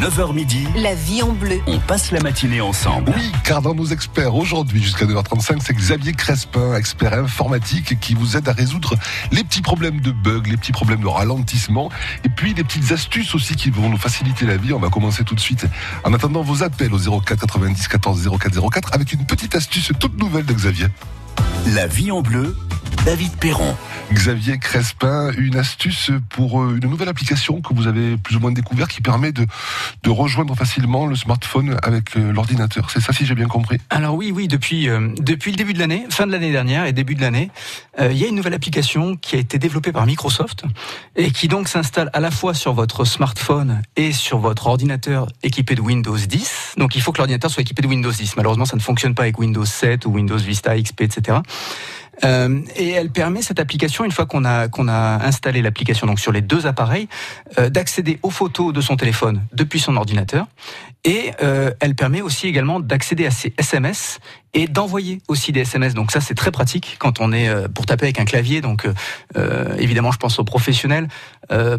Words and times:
9h 0.00 0.32
midi, 0.32 0.64
La 0.76 0.94
vie 0.94 1.22
en 1.22 1.32
bleu. 1.32 1.60
on 1.66 1.78
passe 1.80 2.12
la 2.12 2.20
matinée 2.20 2.60
ensemble. 2.60 3.12
Oui, 3.16 3.32
car 3.42 3.60
dans 3.62 3.74
nos 3.74 3.86
experts 3.86 4.32
aujourd'hui 4.34 4.80
jusqu'à 4.80 5.06
9h35, 5.06 5.58
c'est 5.60 5.74
Xavier 5.74 6.12
Crespin, 6.12 6.76
expert 6.76 7.12
informatique, 7.14 7.98
qui 7.98 8.14
vous 8.14 8.36
aide 8.36 8.48
à 8.48 8.52
résoudre 8.52 8.94
les 9.32 9.42
petits 9.42 9.60
problèmes 9.60 10.00
de 10.00 10.12
bugs, 10.12 10.42
les 10.46 10.56
petits 10.56 10.70
problèmes 10.70 11.00
de 11.00 11.08
ralentissement, 11.08 11.90
et 12.24 12.28
puis 12.28 12.54
les 12.54 12.62
petites 12.62 12.92
astuces 12.92 13.34
aussi 13.34 13.56
qui 13.56 13.70
vont 13.70 13.88
nous 13.88 13.96
faciliter 13.98 14.46
la 14.46 14.56
vie. 14.56 14.72
On 14.72 14.78
va 14.78 14.88
commencer 14.88 15.24
tout 15.24 15.34
de 15.34 15.40
suite 15.40 15.66
en 16.04 16.12
attendant 16.14 16.42
vos 16.42 16.62
appels 16.62 16.92
au 16.94 17.20
04 17.20 17.40
90 17.40 17.88
14 17.88 18.30
04 18.38 18.70
04 18.70 18.94
avec 18.94 19.12
une 19.12 19.26
petite 19.26 19.56
astuce 19.56 19.90
toute 19.98 20.16
nouvelle 20.16 20.46
de 20.46 20.52
Xavier. 20.52 20.86
La 21.74 21.86
vie 21.86 22.10
en 22.10 22.22
bleu, 22.22 22.56
David 23.04 23.36
Perron. 23.36 23.76
Xavier 24.12 24.58
Crespin, 24.58 25.32
une 25.36 25.56
astuce 25.56 26.10
pour 26.30 26.62
euh, 26.62 26.78
une 26.82 26.88
nouvelle 26.88 27.10
application 27.10 27.60
que 27.60 27.74
vous 27.74 27.86
avez 27.86 28.16
plus 28.16 28.36
ou 28.36 28.40
moins 28.40 28.52
découvert 28.52 28.88
qui 28.88 29.02
permet 29.02 29.32
de, 29.32 29.46
de 30.02 30.10
rejoindre 30.10 30.54
facilement 30.54 31.06
le 31.06 31.14
smartphone 31.14 31.76
avec 31.82 32.16
euh, 32.16 32.32
l'ordinateur. 32.32 32.90
C'est 32.90 33.00
ça 33.00 33.12
si 33.12 33.26
j'ai 33.26 33.34
bien 33.34 33.48
compris 33.48 33.78
Alors 33.90 34.14
oui, 34.14 34.32
oui, 34.34 34.48
depuis 34.48 34.88
euh, 34.88 35.08
depuis 35.20 35.50
le 35.50 35.56
début 35.56 35.74
de 35.74 35.78
l'année, 35.78 36.06
fin 36.08 36.26
de 36.26 36.32
l'année 36.32 36.52
dernière 36.52 36.86
et 36.86 36.92
début 36.92 37.14
de 37.14 37.20
l'année, 37.20 37.50
euh, 38.00 38.10
il 38.10 38.18
y 38.18 38.24
a 38.24 38.28
une 38.28 38.34
nouvelle 38.34 38.54
application 38.54 39.16
qui 39.16 39.36
a 39.36 39.38
été 39.38 39.58
développée 39.58 39.92
par 39.92 40.06
Microsoft 40.06 40.64
et 41.16 41.30
qui 41.30 41.48
donc 41.48 41.68
s'installe 41.68 42.10
à 42.14 42.20
la 42.20 42.30
fois 42.30 42.54
sur 42.54 42.72
votre 42.72 43.04
smartphone 43.04 43.82
et 43.96 44.12
sur 44.12 44.38
votre 44.38 44.68
ordinateur 44.68 45.28
équipé 45.42 45.74
de 45.74 45.82
Windows 45.82 46.16
10. 46.16 46.76
Donc 46.78 46.96
il 46.96 47.02
faut 47.02 47.12
que 47.12 47.18
l'ordinateur 47.18 47.50
soit 47.50 47.60
équipé 47.60 47.82
de 47.82 47.88
Windows 47.88 48.12
10. 48.12 48.36
Malheureusement, 48.36 48.64
ça 48.64 48.76
ne 48.76 48.82
fonctionne 48.82 49.14
pas 49.14 49.24
avec 49.24 49.38
Windows 49.38 49.64
7 49.64 50.06
ou 50.06 50.12
Windows 50.12 50.38
Vista 50.38 50.80
XP, 50.80 51.02
etc. 51.02 51.38
Euh, 52.24 52.60
et 52.76 52.90
elle 52.90 53.10
permet 53.10 53.42
cette 53.42 53.60
application, 53.60 54.04
une 54.04 54.10
fois 54.10 54.26
qu'on 54.26 54.44
a 54.44 55.24
installé 55.24 55.62
l'application 55.62 56.14
sur 56.16 56.32
les 56.32 56.40
deux 56.40 56.66
appareils, 56.66 57.08
euh, 57.58 57.70
d'accéder 57.70 58.18
aux 58.22 58.30
photos 58.30 58.72
de 58.72 58.80
son 58.80 58.96
téléphone 58.96 59.42
depuis 59.52 59.80
son 59.80 59.96
ordinateur. 59.96 60.46
Et 61.08 61.32
euh, 61.42 61.70
elle 61.80 61.94
permet 61.94 62.20
aussi 62.20 62.46
également 62.48 62.80
d'accéder 62.80 63.24
à 63.24 63.30
ses 63.30 63.54
SMS 63.56 64.20
et 64.54 64.66
d'envoyer 64.66 65.20
aussi 65.28 65.52
des 65.52 65.60
SMS. 65.60 65.94
Donc 65.94 66.10
ça 66.10 66.20
c'est 66.20 66.34
très 66.34 66.50
pratique 66.50 66.96
quand 66.98 67.20
on 67.20 67.32
est 67.32 67.48
euh, 67.48 67.66
pour 67.68 67.86
taper 67.86 68.04
avec 68.06 68.20
un 68.20 68.24
clavier. 68.26 68.60
Donc 68.60 68.86
euh, 69.36 69.76
évidemment 69.78 70.12
je 70.12 70.18
pense 70.18 70.38
aux 70.38 70.44
professionnels 70.44 71.08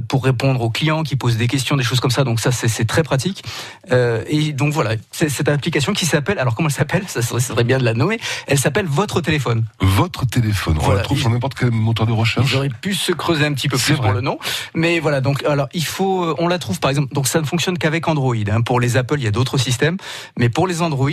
pour 0.08 0.24
répondre 0.24 0.62
aux 0.62 0.72
clients 0.72 1.04
qui 1.04 1.16
posent 1.16 1.38
des 1.38 1.46
questions, 1.48 1.78
des 1.78 1.84
choses 1.84 2.00
comme 2.00 2.10
ça. 2.10 2.24
Donc 2.24 2.40
ça 2.40 2.52
c'est 2.52 2.86
très 2.86 3.04
pratique. 3.04 3.44
Et 3.92 4.52
donc 4.54 4.74
voilà, 4.74 4.96
c'est 5.12 5.30
cette 5.30 5.48
application 5.48 5.94
qui 5.94 6.08
s'appelle. 6.08 6.40
Alors 6.40 6.56
comment 6.56 6.70
elle 6.70 6.74
s'appelle? 6.74 7.04
Ça 7.08 7.22
serait, 7.22 7.40
ça 7.40 7.50
serait 7.54 7.64
bien 7.64 7.78
de 7.78 7.84
la 7.86 7.94
nommer. 7.94 8.20
Elle 8.48 8.58
s'appelle 8.58 8.88
Votre 8.88 9.22
téléphone. 9.22 9.66
Votre 9.80 10.26
téléphone, 10.26 10.78
on 10.80 10.84
Voilà, 10.84 11.00
la 11.02 11.04
trouve 11.04 11.20
sur 11.20 11.30
n'importe 11.30 11.54
quel 11.54 11.70
moteur 11.70 12.08
de 12.08 12.12
recherche. 12.14 12.56
Auraient 12.56 12.70
pu 12.70 12.96
se 12.96 13.12
creuser 13.12 13.46
un 13.46 13.54
petit 13.54 13.70
peu 13.70 13.78
plus 13.78 13.94
pour 13.94 14.06
vrai. 14.06 14.14
le 14.16 14.22
nom. 14.22 14.40
Mais 14.74 15.00
voilà, 15.00 15.22
donc 15.22 15.44
alors 15.44 15.70
il 15.74 15.86
faut, 15.86 16.34
on 16.40 16.48
la 16.48 16.58
trouve 16.58 16.80
par 16.80 16.90
exemple, 16.90 17.14
donc 17.14 17.28
ça 17.28 17.40
ne 17.40 17.46
fonctionne 17.46 17.78
qu'avec 17.78 18.08
Android. 18.08 18.34
hein. 18.36 18.62
Pour 18.62 18.80
les 18.80 18.98
Apple, 18.98 19.19
il 19.20 19.24
y 19.24 19.28
a 19.28 19.32
d'autres 19.32 19.58
systèmes, 19.58 19.98
mais 20.38 20.50
pour 20.50 20.68
les 20.68 20.82
Android. 20.82 21.10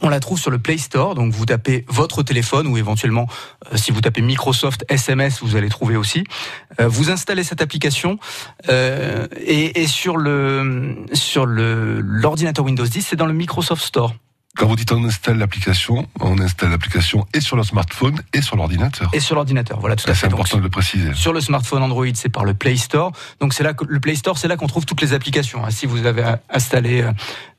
On 0.00 0.08
la 0.08 0.20
trouve 0.20 0.38
sur 0.38 0.50
le 0.50 0.58
Play 0.58 0.78
Store, 0.78 1.14
donc 1.14 1.32
vous 1.32 1.46
tapez 1.46 1.84
votre 1.86 2.22
téléphone 2.22 2.66
ou 2.66 2.76
éventuellement 2.76 3.28
euh, 3.72 3.76
si 3.76 3.92
vous 3.92 4.00
tapez 4.00 4.20
Microsoft 4.20 4.84
SMS, 4.88 5.40
vous 5.42 5.54
allez 5.54 5.68
trouver 5.68 5.96
aussi. 5.96 6.24
Euh, 6.80 6.88
vous 6.88 7.10
installez 7.10 7.44
cette 7.44 7.62
application 7.62 8.18
euh, 8.68 9.28
et, 9.36 9.86
sur 9.86 10.16
l'ordinateur 10.16 12.64
Windows 12.64 12.86
10, 12.86 13.02
c'est 13.02 13.16
dans 13.16 13.26
le 13.26 13.34
Microsoft 13.34 13.84
Store 13.84 14.14
Quand 14.56 14.66
vous 14.66 14.76
dites 14.76 14.92
on 14.92 15.02
installe 15.04 15.38
l'application, 15.38 16.06
on 16.20 16.38
installe 16.38 16.70
l'application 16.70 17.26
et 17.32 17.40
sur 17.40 17.56
le 17.56 17.62
smartphone 17.62 18.20
et 18.34 18.42
sur 18.42 18.54
l'ordinateur. 18.56 19.08
et 19.14 19.20
sur 19.20 19.34
l'ordinateur. 19.34 19.80
Voilà, 19.80 19.96
tout 19.96 20.04
à 20.10 20.14
C'est 20.14 20.20
fait. 20.20 20.26
Donc, 20.28 20.40
important 20.40 20.58
de 20.58 20.62
le 20.62 20.68
préciser. 20.68 21.14
Sur 21.14 21.32
le 21.32 21.40
smartphone 21.40 21.82
Android, 21.82 22.04
c'est 22.14 22.28
par 22.28 22.44
le 22.44 22.52
Play 22.52 22.76
Store. 22.76 23.12
Donc 23.40 23.54
c'est 23.54 23.62
là 23.64 23.72
que 23.72 23.84
le 23.88 23.98
Play 23.98 24.14
Store, 24.14 24.36
c'est 24.36 24.48
là 24.48 24.56
qu'on 24.58 24.66
trouve 24.66 24.84
toutes 24.84 25.00
les 25.00 25.14
applications. 25.14 25.64
hein. 25.64 25.70
Si 25.70 25.86
vous 25.86 26.04
avez 26.04 26.22
euh, 26.22 26.36
installé 26.50 27.02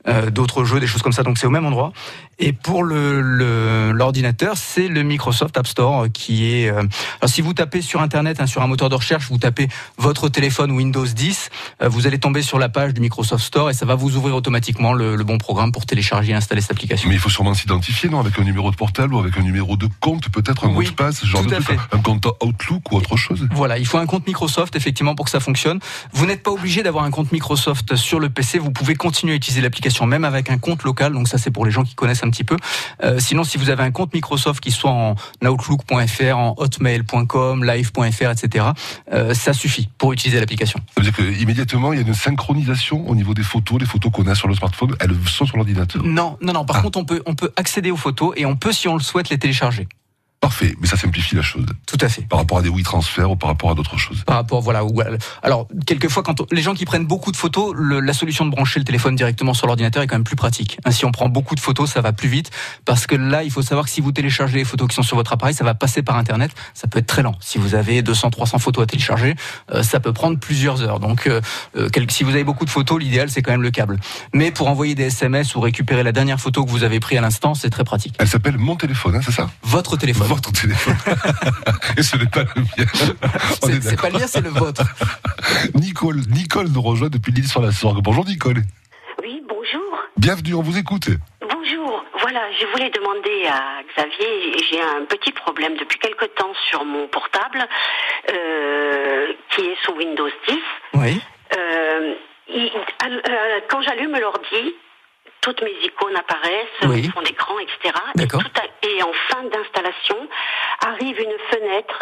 euh, 0.08 0.30
d'autres 0.30 0.64
jeux, 0.66 0.80
des 0.80 0.88
choses 0.88 1.02
comme 1.02 1.14
ça, 1.14 1.24
donc 1.24 1.38
c'est 1.38 1.48
au 1.48 1.52
même 1.52 1.66
endroit. 1.66 1.92
Et 2.40 2.52
pour 2.52 2.84
le 2.84 3.22
le- 3.22 3.92
l'ordinateur, 3.92 4.58
c'est 4.58 4.88
le 4.88 5.04
Microsoft 5.04 5.56
App 5.58 5.68
Store 5.68 6.04
euh, 6.04 6.08
qui 6.10 6.52
est. 6.54 6.70
euh, 6.70 6.80
alors 7.22 7.30
si 7.30 7.42
vous 7.42 7.54
tapez 7.54 7.82
sur 7.82 8.02
Internet, 8.02 8.40
hein, 8.42 8.48
sur 8.48 8.62
un 8.62 8.68
moteur 8.68 8.90
de 8.90 8.96
recherche, 8.96 9.28
vous 9.30 9.38
tapez 9.38 9.68
votre 9.98 10.30
téléphone 10.30 10.72
Windows 10.72 11.06
10, 11.06 11.50
euh, 11.84 11.90
vous 11.90 12.08
allez 12.08 12.18
tomber 12.20 12.42
sur 12.42 12.58
la 12.60 12.70
page 12.70 12.94
du 12.94 13.02
Microsoft 13.02 13.44
Store 13.46 13.70
et 13.70 13.74
ça 13.74 13.86
va 13.86 13.96
vous 13.96 14.16
ouvrir 14.18 14.36
automatiquement 14.36 14.94
le, 14.94 15.16
le 15.16 15.24
bon 15.24 15.38
programme 15.38 15.72
pour 15.72 15.86
télécharger 15.86 16.32
et 16.32 16.36
installer 16.36 16.62
cette 16.62 16.72
application. 16.72 17.08
Mais 17.08 17.16
il 17.16 17.22
faut 17.22 17.30
sûrement 17.30 17.54
s'identifier, 17.54 18.10
non 18.10 18.20
Avec 18.20 18.38
un 18.40 18.44
numéro 18.44 18.72
de 18.72 18.76
portable 18.76 19.14
ou 19.14 19.20
avec 19.20 19.38
un 19.38 19.42
numéro 19.44 19.78
de 19.78 19.88
compte, 20.00 20.30
peut-être 20.30 20.66
un 20.66 20.70
Oui, 20.70 20.86
mot 20.86 20.92
de 20.92 20.96
passe, 20.96 21.24
genre 21.26 21.46
de 21.46 21.56
truc, 21.56 21.80
un 21.92 22.00
compte 22.00 22.26
Outlook 22.42 22.92
ou 22.92 22.96
autre 22.98 23.16
chose. 23.16 23.48
Voilà, 23.52 23.78
il 23.78 23.86
faut 23.86 24.00
un 24.00 24.06
compte 24.08 24.26
Microsoft 24.28 24.76
effectivement 24.76 25.14
pour 25.16 25.26
que 25.26 25.32
ça 25.32 25.40
fonctionne. 25.40 25.80
Vous 26.14 26.26
n'êtes 26.26 26.42
pas 26.44 26.52
obligé 26.52 26.82
d'avoir 26.84 27.04
un 27.06 27.12
compte 27.12 27.32
Microsoft 27.32 27.96
sur 27.96 28.20
le 28.20 28.30
PC, 28.30 28.58
vous 28.60 28.72
pouvez 28.72 28.96
continuer 28.96 29.34
à 29.34 29.36
utiliser 29.36 29.62
l'application 29.62 29.93
même 30.02 30.26
avec 30.26 30.50
un 30.50 30.58
compte 30.58 30.84
local, 30.84 31.14
donc 31.14 31.28
ça 31.28 31.38
c'est 31.38 31.52
pour 31.52 31.66
les 31.66 31.72
gens 31.72 31.84
qui 31.84 31.96
connaissent 31.96 32.24
un 32.24 32.30
petit 32.30 32.44
peu. 32.44 32.58
Euh, 33.04 33.20
sinon, 33.20 33.44
si 33.44 33.58
vous 33.58 33.70
avez 33.70 33.84
un 33.84 33.92
compte 33.92 34.14
Microsoft 34.14 34.60
qui 34.64 34.72
soit 34.72 34.92
en 34.92 35.16
Outlook.fr, 35.46 36.38
en 36.38 36.56
Hotmail.com, 36.58 37.64
Live.fr, 37.64 38.30
etc., 38.32 38.66
euh, 39.12 39.34
ça 39.34 39.54
suffit 39.54 39.90
pour 39.98 40.14
utiliser 40.14 40.40
l'application. 40.40 40.80
Ça 40.96 41.02
veut 41.02 41.12
dire 41.12 41.16
qu'immédiatement, 41.38 41.94
il 41.94 42.00
y 42.02 42.04
a 42.04 42.08
une 42.08 42.14
synchronisation 42.14 43.08
au 43.10 43.16
niveau 43.16 43.34
des 43.34 43.44
photos. 43.44 43.80
Les 43.80 43.86
photos 43.86 44.12
qu'on 44.12 44.28
a 44.28 44.36
sur 44.36 44.48
le 44.48 44.56
smartphone, 44.56 44.96
elles 45.00 45.16
sont 45.28 45.46
sur 45.46 45.58
l'ordinateur. 45.58 46.04
Non, 46.04 46.38
non, 46.42 46.54
non. 46.54 46.66
Par 46.66 46.78
Ah. 46.78 46.82
contre, 46.82 47.00
on 47.00 47.06
peut, 47.06 47.22
on 47.26 47.36
peut 47.36 47.52
accéder 47.56 47.92
aux 47.92 47.98
photos 47.98 48.34
et 48.36 48.46
on 48.46 48.56
peut, 48.56 48.72
si 48.72 48.88
on 48.88 48.96
le 48.96 49.02
souhaite, 49.04 49.30
les 49.30 49.38
télécharger. 49.38 49.88
Parfait, 50.44 50.76
mais 50.82 50.88
ça 50.88 50.98
simplifie 50.98 51.36
la 51.36 51.42
chose. 51.42 51.66
Tout 51.88 51.98
à 52.02 52.10
fait. 52.10 52.24
Par 52.28 52.38
rapport 52.40 52.58
à 52.58 52.62
des 52.62 52.68
WeTransfer 52.68 53.24
ou 53.24 53.38
par 53.38 53.48
rapport 53.50 53.72
à 53.72 53.76
d'autres 53.76 53.98
choses. 53.98 54.24
par 54.26 54.36
rapport 54.36 54.60
voilà 54.62 54.84
ou- 54.84 55.02
alors 55.42 55.70
quelquefois 55.86 56.22
quand 56.22 56.42
on- 56.42 56.46
les 56.52 56.62
gens 56.62 56.74
qui 56.74 56.84
prennent 56.84 57.06
beaucoup 57.06 57.32
de 57.32 57.38
photos 57.38 57.74
le- 57.74 58.02
la 58.02 58.12
solution 58.12 58.44
de 58.46 58.52
brancher 58.52 58.78
le 58.80 58.84
téléphone 58.84 59.16
directement 59.16 59.54
sur 59.54 59.68
l'ordinateur 59.68 60.04
est 60.04 60.08
quand 60.08 60.16
même 60.16 60.26
plus 60.26 60.36
pratique. 60.36 60.80
Hein, 60.84 60.92
si 60.92 61.06
on 61.06 61.12
prend 61.14 61.30
beaucoup 61.30 61.56
de 61.56 61.62
photos 61.62 61.90
ça 61.90 62.02
va 62.02 62.12
plus 62.12 62.28
vite 62.28 62.52
parce 62.84 63.08
que 63.08 63.16
là 63.16 63.44
il 63.44 63.52
faut 63.52 63.62
savoir 63.62 63.86
que 63.86 63.92
si 63.92 64.02
vous 64.02 64.12
téléchargez 64.12 64.58
les 64.58 64.66
photos 64.66 64.90
qui 64.90 64.96
sont 64.96 65.02
sur 65.02 65.16
votre 65.16 65.32
appareil 65.32 65.54
ça 65.56 65.64
va 65.64 65.76
passer 65.76 66.04
par 66.04 66.18
internet 66.18 66.52
ça 66.74 66.88
peut 66.90 67.00
être 67.00 67.08
très 67.08 67.24
lent. 67.24 67.36
Si 67.40 67.58
vous 67.58 67.74
avez 67.74 68.02
200 68.02 68.30
300 68.30 68.60
photos 68.60 68.84
à 68.84 68.86
télécharger 68.88 69.36
euh, 69.72 69.82
ça 69.82 70.02
peut 70.02 70.12
prendre 70.12 70.38
plusieurs 70.38 70.82
heures. 70.82 71.00
Donc 71.00 71.26
euh, 71.28 71.40
euh, 71.78 71.88
quel- 71.92 72.12
si 72.12 72.26
vous 72.26 72.32
avez 72.32 72.44
beaucoup 72.44 72.66
de 72.66 72.70
photos 72.70 73.00
l'idéal 73.00 73.30
c'est 73.30 73.42
quand 73.42 73.52
même 73.52 73.62
le 73.62 73.72
câble. 73.72 73.98
Mais 74.34 74.52
pour 74.52 74.68
envoyer 74.68 74.94
des 74.94 75.04
SMS 75.06 75.56
ou 75.56 75.62
récupérer 75.62 76.04
la 76.04 76.12
dernière 76.12 76.40
photo 76.42 76.66
que 76.66 76.70
vous 76.70 76.84
avez 76.84 77.00
prise 77.00 77.18
à 77.18 77.22
l'instant 77.22 77.54
c'est 77.56 77.70
très 77.70 77.86
pratique. 77.86 78.16
Elle 78.20 78.28
s'appelle 78.28 78.58
Mon 78.58 78.76
téléphone, 78.76 79.16
hein, 79.16 79.22
c'est 79.24 79.32
ça? 79.32 79.50
Votre 79.64 79.96
téléphone. 79.96 80.28
Votre 80.28 80.33
téléphone. 80.42 80.96
Et 81.98 82.04
ce 82.04 82.18
n'est 82.18 82.26
pas 82.26 82.44
le 82.56 82.62
mien. 82.62 82.86
C'est 83.64 83.82
c'est 83.84 84.00
pas 84.02 84.10
le 84.10 84.20
mien 84.20 84.28
c'est 84.28 84.42
le 84.42 84.50
vôtre 84.50 84.84
Nicole, 85.76 86.18
Nicole 86.30 86.68
nous 86.68 86.82
rejoint 86.82 87.10
depuis 87.10 87.32
l'île 87.32 87.48
sur 87.48 87.62
la 87.62 87.72
Sorgue. 87.72 88.02
Bonjour 88.04 88.26
Nicole. 88.26 88.62
Oui, 89.22 89.42
bonjour. 89.48 89.82
Bienvenue, 90.18 90.54
on 90.56 90.62
vous 90.62 90.78
écoute. 90.78 91.10
Bonjour. 91.42 92.04
Voilà, 92.20 92.42
je 92.60 92.66
voulais 92.72 92.90
demander 92.90 93.46
à 93.48 93.82
Xavier, 93.96 94.58
j'ai 94.70 94.82
un 94.82 95.06
petit 95.06 95.32
problème 95.32 95.76
depuis 95.78 96.00
quelque 96.00 96.26
temps 96.26 96.54
sur 96.70 96.84
mon 96.86 97.08
portable 97.08 97.68
euh, 98.32 99.34
qui 99.50 99.62
est 99.62 99.76
sous 99.86 99.94
Windows 99.94 100.30
10. 100.48 100.58
oui 100.96 101.22
Euh, 101.58 102.14
il- 102.48 102.72
euh, 103.06 103.60
quand 103.70 103.82
j'allume 103.82 104.18
l'ordi, 104.20 104.74
toutes 105.44 105.62
mes 105.62 105.76
icônes 105.84 106.16
apparaissent, 106.16 106.82
Oui. 106.84 107.10
fond 107.10 107.22
d'écran, 107.22 107.60
etc. 107.60 107.94
Et, 108.20 108.28
tout 108.28 108.40
en 109.04 109.14
fin 109.30 109.44
d'installation, 109.44 110.18
arrive 110.86 111.20
une 111.20 111.38
fenêtre 111.52 112.00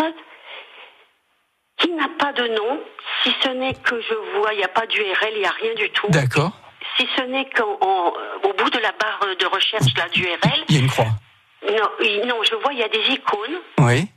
qui 1.77 1.89
n'a 1.91 2.07
pas 2.19 2.31
de 2.33 2.47
nom, 2.47 2.79
si 3.23 3.33
ce 3.43 3.49
n'est 3.49 3.73
que 3.73 3.99
je 3.99 4.13
vois, 4.37 4.53
il 4.53 4.57
n'y 4.57 4.63
a 4.63 4.67
pas 4.67 4.85
d'URL, 4.85 5.31
il 5.33 5.39
n'y 5.39 5.45
a 5.45 5.51
rien 5.51 5.73
du 5.73 5.89
tout. 5.89 6.07
d'accord 6.09 6.51
Si 6.97 7.07
ce 7.17 7.23
n'est 7.23 7.49
qu'au 7.49 8.53
bout 8.57 8.69
de 8.69 8.79
la 8.79 8.91
barre 8.91 9.25
de 9.39 9.45
recherche 9.47 9.91
là, 9.97 10.07
d'URL, 10.09 10.63
il 10.69 10.75
y 10.75 10.77
a 10.77 10.81
une 10.81 10.89
croix 10.89 11.05
non, 11.63 12.25
non, 12.25 12.43
je 12.43 12.55
vois, 12.55 12.73
il 12.73 12.79
y 12.79 12.83
a 12.83 12.89
des 12.89 13.05
icônes. 13.11 13.59
oui 13.79 14.07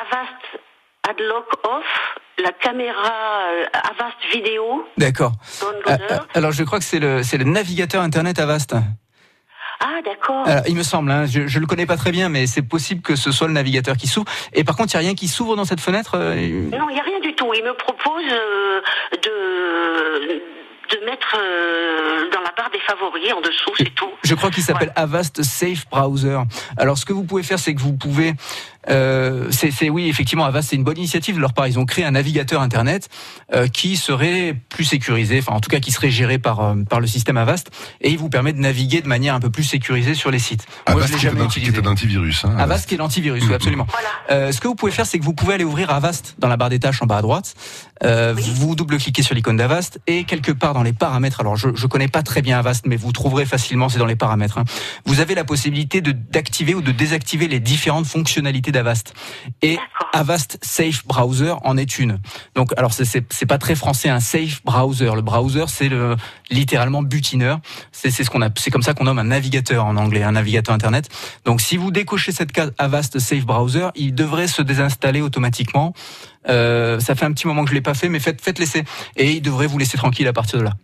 Avast 0.00 0.60
Adlock 1.08 1.46
Off, 1.64 2.18
la 2.38 2.52
caméra 2.52 3.12
euh, 3.52 3.64
Avast 3.72 4.16
Vidéo, 4.32 4.86
D'accord. 4.96 5.32
Downloader. 5.60 6.04
euh, 6.14 6.18
alors 6.34 6.52
je 6.52 6.62
crois 6.64 6.78
que 6.78 6.84
c'est 6.84 6.98
le, 6.98 7.22
c'est 7.22 7.38
le 7.38 7.44
navigateur 7.44 8.02
Internet 8.02 8.38
Avast. 8.38 8.74
Ah, 9.80 10.00
d'accord. 10.04 10.46
Il 10.66 10.76
me 10.76 10.82
semble, 10.82 11.10
hein, 11.10 11.26
je 11.26 11.40
ne 11.40 11.60
le 11.60 11.66
connais 11.66 11.84
pas 11.84 11.96
très 11.96 12.10
bien, 12.12 12.28
mais 12.28 12.46
c'est 12.46 12.62
possible 12.62 13.02
que 13.02 13.16
ce 13.16 13.32
soit 13.32 13.48
le 13.48 13.52
navigateur 13.52 13.96
qui 13.96 14.06
s'ouvre. 14.06 14.26
Et 14.54 14.64
par 14.64 14.76
contre, 14.76 14.94
il 14.94 14.98
n'y 14.98 15.04
a 15.04 15.06
rien 15.08 15.14
qui 15.14 15.28
s'ouvre 15.28 15.56
dans 15.56 15.64
cette 15.64 15.80
fenêtre 15.80 16.12
euh, 16.14 16.34
Non, 16.70 16.88
il 16.88 16.94
n'y 16.94 17.00
a 17.00 17.02
rien 17.02 17.20
du 17.20 17.34
tout. 17.34 17.52
Il 17.54 17.62
me 17.64 17.74
propose 17.74 18.24
euh, 18.32 18.80
de, 19.22 20.96
de 20.96 21.04
mettre 21.04 21.36
euh, 21.36 22.30
dans 22.30 22.40
la 22.40 22.52
barre 22.56 22.70
des 22.70 22.78
favoris 22.80 23.32
en 23.32 23.40
dessous, 23.40 23.72
c'est 23.76 23.94
tout. 23.94 24.10
Je 24.22 24.34
crois 24.34 24.50
qu'il 24.50 24.62
s'appelle 24.62 24.92
Avast 24.96 25.42
Safe 25.42 25.86
Browser. 25.90 26.38
Alors, 26.78 26.96
ce 26.96 27.04
que 27.04 27.12
vous 27.12 27.24
pouvez 27.24 27.42
faire, 27.42 27.58
c'est 27.58 27.74
que 27.74 27.80
vous 27.80 27.96
pouvez 27.96 28.32
Euh, 28.90 29.48
c'est 29.50 29.70
c'est- 29.70 29.88
oui, 29.88 30.08
effectivement, 30.08 30.44
Avast, 30.44 30.70
c'est 30.70 30.76
une 30.76 30.84
bonne 30.84 30.98
initiative 30.98 31.36
de 31.36 31.40
leur 31.40 31.52
part. 31.52 31.66
Ils 31.68 31.78
ont 31.78 31.84
créé 31.86 32.04
un 32.04 32.10
navigateur 32.12 32.60
Internet 32.60 33.08
euh, 33.54 33.66
qui 33.68 33.96
serait 33.96 34.56
plus 34.68 34.84
sécurisé, 34.84 35.38
enfin 35.40 35.52
en 35.54 35.60
tout 35.60 35.70
cas 35.70 35.80
qui 35.80 35.90
serait 35.92 36.10
géré 36.10 36.38
par, 36.38 36.60
euh, 36.60 36.74
par 36.88 37.00
le 37.00 37.06
système 37.06 37.36
Avast, 37.36 37.70
et 38.00 38.10
il 38.10 38.18
vous 38.18 38.28
permet 38.28 38.52
de 38.52 38.58
naviguer 38.60 39.00
de 39.00 39.08
manière 39.08 39.34
un 39.34 39.40
peu 39.40 39.50
plus 39.50 39.64
sécurisée 39.64 40.14
sur 40.14 40.30
les 40.30 40.38
sites. 40.38 40.66
Moi, 40.88 40.96
Avast 40.96 41.08
je 41.08 41.12
l'ai 41.14 41.18
qui 41.20 41.26
est 41.26 41.28
jamais 41.30 41.40
un- 41.42 41.46
qui 41.48 41.58
utilisé. 41.60 41.78
est 41.82 41.86
un 41.86 41.90
antivirus. 41.90 42.44
Hein, 42.44 42.56
Avast 42.58 42.88
qui 42.88 42.94
est 42.94 42.98
l'antivirus, 42.98 43.42
oui, 43.42 43.48
Mhm. 43.48 43.54
absolument. 43.54 43.86
Voilà. 43.90 44.08
Euh, 44.30 44.52
ce 44.52 44.60
que 44.60 44.68
vous 44.68 44.74
pouvez 44.74 44.92
faire, 44.92 45.06
c'est 45.06 45.18
que 45.18 45.24
vous 45.24 45.34
pouvez 45.34 45.54
aller 45.54 45.64
ouvrir 45.64 45.90
Avast 45.90 46.34
dans 46.38 46.48
la 46.48 46.56
barre 46.56 46.70
des 46.70 46.78
tâches 46.80 47.00
en 47.02 47.06
bas 47.06 47.18
à 47.18 47.22
droite. 47.22 47.54
Euh, 48.02 48.34
Vous 48.36 48.74
double-cliquez 48.74 49.22
sur 49.22 49.34
l'icône 49.34 49.56
d'Avast 49.56 50.00
et 50.06 50.24
quelque 50.24 50.52
part 50.52 50.74
dans 50.74 50.82
les 50.82 50.92
paramètres, 50.92 51.40
alors 51.40 51.56
je 51.56 51.68
ne 51.68 51.86
connais 51.86 52.08
pas 52.08 52.22
très 52.22 52.42
bien 52.42 52.58
Avast, 52.58 52.84
mais 52.86 52.96
vous 52.96 53.12
trouverez 53.12 53.46
facilement, 53.46 53.88
c'est 53.88 53.98
dans 53.98 54.04
les 54.06 54.16
paramètres. 54.16 54.58
hein. 54.58 54.64
Vous 55.06 55.20
avez 55.20 55.34
la 55.34 55.44
possibilité 55.44 56.00
de 56.00 56.12
d'activer 56.12 56.74
ou 56.74 56.82
de 56.82 56.92
désactiver 56.92 57.48
les 57.48 57.60
différentes 57.60 58.06
fonctionnalités 58.06 58.72
d'Avast. 58.74 59.14
Et. 59.62 59.78
Avast 60.12 60.58
Safe 60.62 61.04
Browser 61.06 61.54
en 61.64 61.76
est 61.76 61.98
une. 61.98 62.20
Donc, 62.54 62.70
alors 62.76 62.92
c'est- 62.92 63.46
pas 63.46 63.58
très 63.58 63.74
français, 63.74 64.08
un 64.10 64.20
Safe 64.20 64.62
Browser. 64.64 65.10
Le 65.16 65.22
browser, 65.22 65.64
c'est 65.66 65.88
le 65.88 66.14
littéralement 66.50 67.02
butineur. 67.02 67.58
C'est 67.90 68.12
c'est 68.12 68.22
ce 68.22 68.30
qu'on 68.30 68.40
a, 68.40 68.48
c'est 68.56 68.70
comme 68.70 68.82
ça 68.82 68.94
qu'on 68.94 69.04
nomme 69.04 69.18
un 69.18 69.24
navigateur 69.24 69.84
en 69.84 69.96
anglais, 69.96 70.22
un 70.22 70.32
navigateur 70.32 70.72
internet. 70.72 71.08
Donc, 71.44 71.60
si 71.60 71.76
vous 71.76 71.90
décochez 71.90 72.30
cette 72.30 72.52
case 72.52 72.72
Avast 72.78 73.18
Safe 73.18 73.44
Browser, 73.44 73.88
il 73.96 74.14
devrait 74.14 74.46
se 74.46 74.62
désinstaller 74.62 75.20
automatiquement. 75.20 75.94
Euh, 76.48 77.00
ça 77.00 77.16
fait 77.16 77.24
un 77.24 77.32
petit 77.32 77.48
moment 77.48 77.64
que 77.64 77.70
je 77.70 77.74
l'ai 77.74 77.80
pas 77.80 77.94
fait, 77.94 78.08
mais 78.08 78.20
faites 78.20 78.40
faites 78.40 78.60
laisser 78.60 78.84
et 79.16 79.32
il 79.32 79.40
devrait 79.42 79.66
vous 79.66 79.78
laisser 79.78 79.96
tranquille 79.96 80.28
à 80.28 80.32
partir 80.32 80.58
de 80.60 80.64
là. 80.64 80.74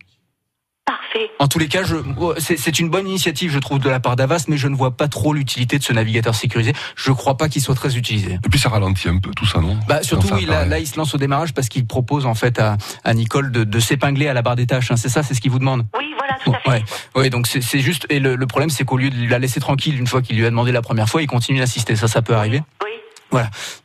Parfait. 0.90 1.30
En 1.38 1.46
tous 1.46 1.60
les 1.60 1.68
cas, 1.68 1.84
je, 1.84 1.94
oh, 2.18 2.34
c'est 2.38 2.56
c'est 2.56 2.80
une 2.80 2.90
bonne 2.90 3.06
initiative, 3.06 3.52
je 3.52 3.60
trouve, 3.60 3.78
de 3.78 3.88
la 3.88 4.00
part 4.00 4.16
d'Avast, 4.16 4.48
mais 4.48 4.56
je 4.56 4.66
ne 4.66 4.74
vois 4.74 4.90
pas 4.90 5.06
trop 5.06 5.32
l'utilité 5.32 5.78
de 5.78 5.84
ce 5.84 5.92
navigateur 5.92 6.34
sécurisé. 6.34 6.72
Je 6.96 7.12
crois 7.12 7.36
pas 7.36 7.48
qu'il 7.48 7.62
soit 7.62 7.76
très 7.76 7.96
utilisé. 7.96 8.40
Et 8.44 8.48
puis 8.50 8.58
ça 8.58 8.70
ralentit 8.70 9.08
un 9.08 9.18
peu 9.18 9.30
tout 9.30 9.46
ça, 9.46 9.60
non? 9.60 9.78
Bah 9.88 10.02
surtout 10.02 10.26
ça 10.26 10.34
oui, 10.34 10.46
là, 10.46 10.78
il 10.80 10.86
se 10.88 10.96
lance 10.96 11.14
au 11.14 11.18
démarrage 11.18 11.54
parce 11.54 11.68
qu'il 11.68 11.86
propose 11.86 12.26
en 12.26 12.34
fait 12.34 12.58
à, 12.58 12.76
à 13.04 13.14
Nicole 13.14 13.52
de, 13.52 13.62
de 13.62 13.78
s'épingler 13.78 14.26
à 14.26 14.34
la 14.34 14.42
barre 14.42 14.56
des 14.56 14.66
tâches. 14.66 14.90
hein. 14.90 14.96
C'est 14.96 15.08
ça, 15.08 15.22
c'est 15.22 15.34
ce 15.34 15.40
qu'il 15.40 15.52
vous 15.52 15.60
demande? 15.60 15.86
Oui, 15.96 16.06
voilà, 16.18 16.34
tout 16.44 16.52
à 16.52 16.58
fait. 16.58 16.68
Ouais, 16.70 16.82
ouais. 17.14 17.30
Donc 17.30 17.46
c'est 17.46 17.60
c'est 17.60 17.78
juste 17.80 18.06
et 18.10 18.18
le, 18.18 18.34
le 18.34 18.46
problème 18.48 18.70
c'est 18.70 18.84
qu'au 18.84 18.96
lieu 18.96 19.10
de 19.10 19.28
la 19.28 19.38
laisser 19.38 19.60
tranquille 19.60 19.96
une 19.96 20.08
fois 20.08 20.22
qu'il 20.22 20.36
lui 20.36 20.44
a 20.44 20.50
demandé 20.50 20.72
la 20.72 20.82
première 20.82 21.08
fois, 21.08 21.22
il 21.22 21.28
continue 21.28 21.60
d'assister. 21.60 21.94
Ça, 21.94 22.08
ça 22.08 22.20
peut 22.20 22.34
arriver? 22.34 22.62
Oui. 22.82 22.89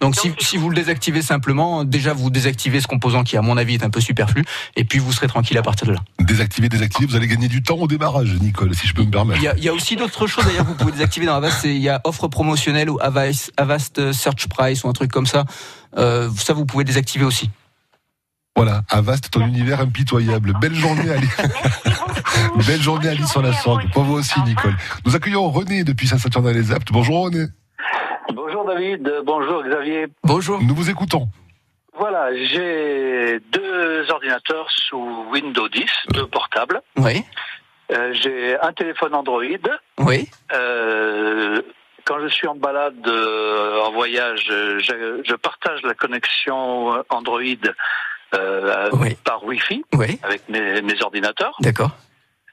Donc 0.01 0.15
si, 0.15 0.29
Donc, 0.29 0.37
il 0.41 0.45
si 0.45 0.57
vous 0.57 0.69
le 0.69 0.75
désactivez 0.75 1.21
simplement, 1.21 1.83
déjà 1.83 2.13
vous 2.13 2.29
désactivez 2.29 2.81
ce 2.81 2.87
composant 2.87 3.23
qui 3.23 3.37
à 3.37 3.41
mon 3.41 3.57
avis 3.57 3.75
est 3.75 3.83
un 3.83 3.89
peu 3.89 4.01
superflu, 4.01 4.43
et 4.75 4.83
puis 4.83 4.99
vous 4.99 5.11
serez 5.11 5.27
tranquille 5.27 5.57
à 5.57 5.61
partir 5.61 5.87
de 5.87 5.93
là. 5.93 5.99
Désactiver, 6.19 6.67
désactiver, 6.69 7.05
vous 7.07 7.15
allez 7.15 7.27
gagner 7.27 7.47
du 7.47 7.61
temps 7.61 7.77
au 7.77 7.87
démarrage, 7.87 8.33
Nicole, 8.41 8.73
si 8.75 8.87
je 8.87 8.93
peux 8.93 9.03
me 9.03 9.11
permettre. 9.11 9.39
Il 9.39 9.43
y 9.43 9.47
a, 9.47 9.55
il 9.57 9.63
y 9.63 9.69
a 9.69 9.73
aussi 9.73 9.95
d'autres 9.95 10.25
choses 10.27 10.45
d'ailleurs 10.45 10.63
que 10.65 10.69
vous 10.69 10.75
pouvez 10.75 10.91
désactiver 10.91 11.25
dans 11.27 11.35
Avast. 11.35 11.59
c'est- 11.61 11.75
Il 11.75 11.81
y 11.81 11.89
a 11.89 12.01
offre 12.05 12.27
promotionnelle 12.27 12.89
ou 12.89 12.97
Avast, 13.01 13.51
Avast 13.57 14.11
Search 14.11 14.47
Price 14.47 14.83
ou 14.83 14.89
un 14.89 14.93
truc 14.93 15.11
comme 15.11 15.25
ça. 15.27 15.45
Euh, 15.97 16.29
ça 16.37 16.53
vous 16.53 16.65
pouvez 16.65 16.83
désactiver 16.83 17.23
aussi. 17.25 17.49
Voilà, 18.55 18.83
Avast, 18.89 19.29
ton 19.31 19.45
univers 19.45 19.81
impitoyable. 19.81 20.53
Belle 20.61 20.73
journée, 20.75 21.09
Ali. 21.11 21.27
Belle 22.65 22.81
journée, 22.81 23.09
Alice 23.09 23.29
sur 23.29 23.41
la 23.41 23.53
Sorgue. 23.53 23.91
Pour 23.91 24.03
vous 24.05 24.13
aussi. 24.13 24.39
Nicole. 24.45 24.75
Nous 25.05 25.15
accueillons 25.15 25.49
René 25.51 25.83
depuis 25.83 26.07
Saint-Saturnin-les-Aptes. 26.07 26.91
Bonjour 26.91 27.25
René. 27.25 27.47
Bonjour 28.33 28.65
David, 28.65 29.21
bonjour 29.23 29.63
Xavier. 29.63 30.07
Bonjour. 30.23 30.61
Nous 30.61 30.75
vous 30.75 30.89
écoutons. 30.89 31.27
Voilà, 31.97 32.35
j'ai 32.35 33.39
deux 33.51 34.11
ordinateurs 34.11 34.67
sous 34.69 35.25
Windows 35.31 35.69
10, 35.69 35.85
deux 36.13 36.27
portables. 36.27 36.81
Oui, 36.97 37.23
Euh, 37.91 38.13
j'ai 38.13 38.59
un 38.59 38.73
téléphone 38.73 39.13
Android. 39.13 39.43
oui, 39.99 40.27
Euh, 40.53 41.61
quand 42.05 42.19
je 42.19 42.27
suis 42.27 42.47
en 42.47 42.55
balade, 42.55 43.07
euh, 43.07 43.79
en 43.83 43.91
voyage, 43.91 44.41
je, 44.47 45.21
je 45.23 45.35
partage 45.35 45.81
la 45.83 45.93
connexion 45.93 47.03
Android 47.09 47.41
euh, 48.33 48.89
Oui. 48.93 49.15
par 49.23 49.43
Wi-Fi 49.45 49.85
oui. 49.93 50.19
avec 50.23 50.49
mes, 50.49 50.81
mes 50.81 51.01
ordinateurs. 51.03 51.55
D'accord. 51.61 51.91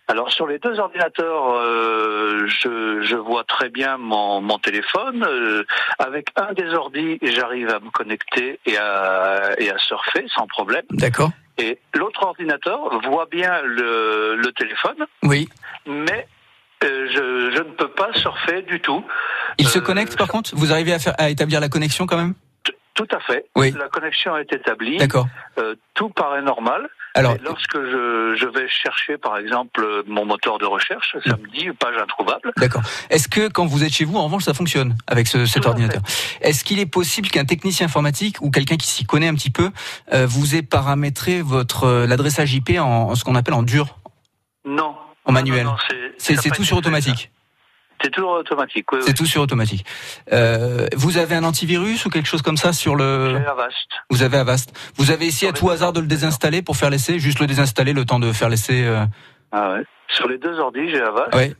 Alors 0.08 0.30
sur 0.32 0.46
les 0.46 0.58
deux 0.58 0.78
ordinateurs, 0.78 1.54
euh, 1.54 2.46
je, 2.46 3.02
je 3.02 3.16
vois 3.16 3.44
très 3.44 3.68
bien 3.70 3.96
mon, 3.98 4.40
mon 4.40 4.58
téléphone. 4.58 5.24
Euh, 5.26 5.64
avec 5.98 6.28
un 6.36 6.52
des 6.52 6.74
ordis, 6.74 7.18
j'arrive 7.22 7.68
à 7.70 7.78
me 7.80 7.90
connecter 7.90 8.58
et 8.66 8.76
à, 8.76 9.52
et 9.58 9.70
à 9.70 9.78
surfer 9.78 10.26
sans 10.34 10.46
problème. 10.46 10.82
D'accord. 10.90 11.30
Et 11.58 11.78
l'autre 11.94 12.22
ordinateur 12.24 13.00
voit 13.08 13.26
bien 13.30 13.62
le, 13.62 14.34
le 14.36 14.52
téléphone, 14.52 15.06
Oui. 15.22 15.48
mais 15.86 16.26
euh, 16.84 17.06
je, 17.08 17.56
je 17.56 17.62
ne 17.62 17.70
peux 17.72 17.88
pas 17.88 18.12
surfer 18.14 18.62
du 18.62 18.80
tout. 18.80 19.04
Il 19.58 19.68
se 19.68 19.78
Euh, 19.78 19.82
connecte 19.82 20.16
par 20.18 20.28
contre? 20.28 20.50
Vous 20.54 20.72
arrivez 20.72 20.92
à, 20.94 20.98
faire, 20.98 21.14
à 21.18 21.30
établir 21.30 21.60
la 21.60 21.68
connexion 21.68 22.06
quand 22.06 22.16
même? 22.16 22.34
Tout 22.94 23.08
à 23.10 23.20
fait. 23.20 23.46
Oui. 23.56 23.72
La 23.78 23.88
connexion 23.88 24.36
est 24.36 24.52
établie. 24.52 24.98
D'accord. 24.98 25.26
Euh, 25.58 25.74
tout 25.94 26.10
paraît 26.10 26.42
normal. 26.42 26.88
Alors, 27.14 27.34
Et 27.34 27.38
lorsque 27.44 27.76
je, 27.76 28.34
je 28.38 28.46
vais 28.46 28.66
chercher, 28.68 29.18
par 29.18 29.36
exemple, 29.36 29.86
mon 30.06 30.24
moteur 30.24 30.58
de 30.58 30.64
recherche, 30.64 31.14
ça 31.26 31.36
me 31.36 31.46
dit 31.50 31.68
page 31.78 31.96
introuvable. 31.98 32.52
d'accord. 32.56 32.82
Est-ce 33.10 33.28
que 33.28 33.48
quand 33.48 33.66
vous 33.66 33.84
êtes 33.84 33.92
chez 33.92 34.04
vous, 34.06 34.16
en 34.16 34.24
revanche, 34.24 34.44
ça 34.44 34.54
fonctionne 34.54 34.96
avec 35.06 35.26
ce, 35.26 35.44
cet 35.44 35.62
Tout 35.62 35.68
ordinateur? 35.68 36.00
Est-ce 36.40 36.64
qu'il 36.64 36.78
est 36.80 36.86
possible 36.86 37.28
qu'un 37.28 37.44
technicien 37.44 37.84
informatique 37.86 38.36
ou 38.40 38.50
quelqu'un 38.50 38.76
qui 38.76 38.86
s'y 38.88 39.04
connaît 39.04 39.28
un 39.28 39.34
petit 39.34 39.50
peu 39.50 39.70
euh, 40.14 40.26
vous 40.26 40.54
ait 40.54 40.62
paramétré 40.62 41.42
votre 41.42 41.84
euh, 41.84 42.06
l'adressage 42.06 42.54
IP 42.54 42.70
en, 42.78 42.84
en 43.10 43.14
ce 43.14 43.24
qu'on 43.24 43.34
appelle 43.36 43.54
en 43.54 43.62
dur, 43.62 43.98
Non. 44.64 44.94
en 45.26 45.32
manuel 45.32 45.66
C'est 46.18 46.36
tout 46.50 46.64
sur 46.64 46.78
automatique. 46.78 47.30
ça. 47.34 47.41
C'est 48.02 48.10
toujours 48.10 48.32
automatique, 48.32 48.90
oui. 48.92 48.98
C'est 49.02 49.08
oui. 49.08 49.14
tout 49.14 49.26
sur 49.26 49.42
automatique. 49.42 49.84
Euh, 50.32 50.86
vous 50.96 51.18
avez 51.18 51.34
un 51.36 51.44
antivirus 51.44 52.04
ou 52.04 52.10
quelque 52.10 52.26
chose 52.28 52.42
comme 52.42 52.56
ça 52.56 52.72
sur 52.72 52.96
le 52.96 53.30
J'ai 53.38 53.46
Avast. 53.46 53.88
Vous 54.10 54.22
avez 54.22 54.38
Avast. 54.38 54.72
Vous 54.96 55.10
avez 55.10 55.26
essayé 55.26 55.50
à 55.50 55.52
tout 55.54 55.70
hasard 55.70 55.92
de 55.92 56.00
le 56.00 56.06
désinstaller 56.06 56.62
pour 56.62 56.76
faire 56.76 56.90
l'essai, 56.90 57.18
juste 57.18 57.38
le 57.40 57.46
désinstaller 57.46 57.92
le 57.92 58.04
temps 58.04 58.18
de 58.18 58.32
faire 58.32 58.48
l'essai. 58.48 58.84
euh, 58.84 59.04
Ah 59.52 59.74
ouais. 59.74 59.84
Sur 60.08 60.28
les 60.28 60.38
deux 60.38 60.58
ordi, 60.58 60.90
j'ai 60.90 61.00
Avast. 61.00 61.34
Ouais. 61.34 61.54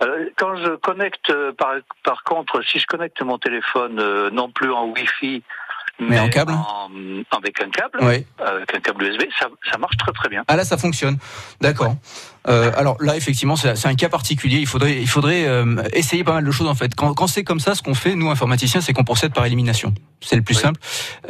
Alors, 0.00 0.16
quand 0.36 0.56
je 0.56 0.76
connecte, 0.76 1.30
euh, 1.30 1.52
par, 1.52 1.74
par 2.04 2.22
contre, 2.24 2.60
si 2.66 2.78
je 2.78 2.86
connecte 2.86 3.20
mon 3.22 3.38
téléphone 3.38 3.98
euh, 4.00 4.30
non 4.30 4.50
plus 4.50 4.72
en 4.72 4.86
Wi-Fi, 4.86 5.42
mais, 6.00 6.18
en 6.18 6.28
câble 6.28 6.52
en- 6.52 6.90
avec 7.36 7.60
un 7.62 7.70
câble, 7.70 8.02
Ouais. 8.02 8.26
avec 8.38 8.74
un 8.74 8.80
câble 8.80 9.04
USB, 9.04 9.22
ça, 9.38 9.46
ça 9.70 9.78
marche 9.78 9.96
très 9.98 10.10
très 10.12 10.28
bien. 10.28 10.42
Ah 10.48 10.56
là, 10.56 10.64
ça 10.64 10.76
fonctionne. 10.76 11.18
D'accord. 11.60 11.94
Euh, 12.48 12.72
alors 12.76 12.96
là, 13.00 13.16
effectivement, 13.16 13.56
c'est 13.56 13.86
un 13.86 13.94
cas 13.94 14.08
particulier. 14.08 14.58
Il 14.58 14.66
faudrait, 14.66 15.00
il 15.00 15.08
faudrait 15.08 15.46
euh, 15.46 15.82
essayer 15.92 16.24
pas 16.24 16.32
mal 16.32 16.44
de 16.44 16.50
choses 16.50 16.66
en 16.68 16.74
fait. 16.74 16.94
Quand, 16.94 17.14
quand 17.14 17.26
c'est 17.26 17.44
comme 17.44 17.60
ça, 17.60 17.74
ce 17.74 17.82
qu'on 17.82 17.94
fait, 17.94 18.14
nous 18.16 18.30
informaticiens, 18.30 18.80
c'est 18.80 18.92
qu'on 18.92 19.04
procède 19.04 19.32
par 19.32 19.46
élimination. 19.46 19.94
C'est 20.20 20.36
le 20.36 20.42
plus 20.42 20.54
Oui. 20.56 20.62
simple. 20.62 20.80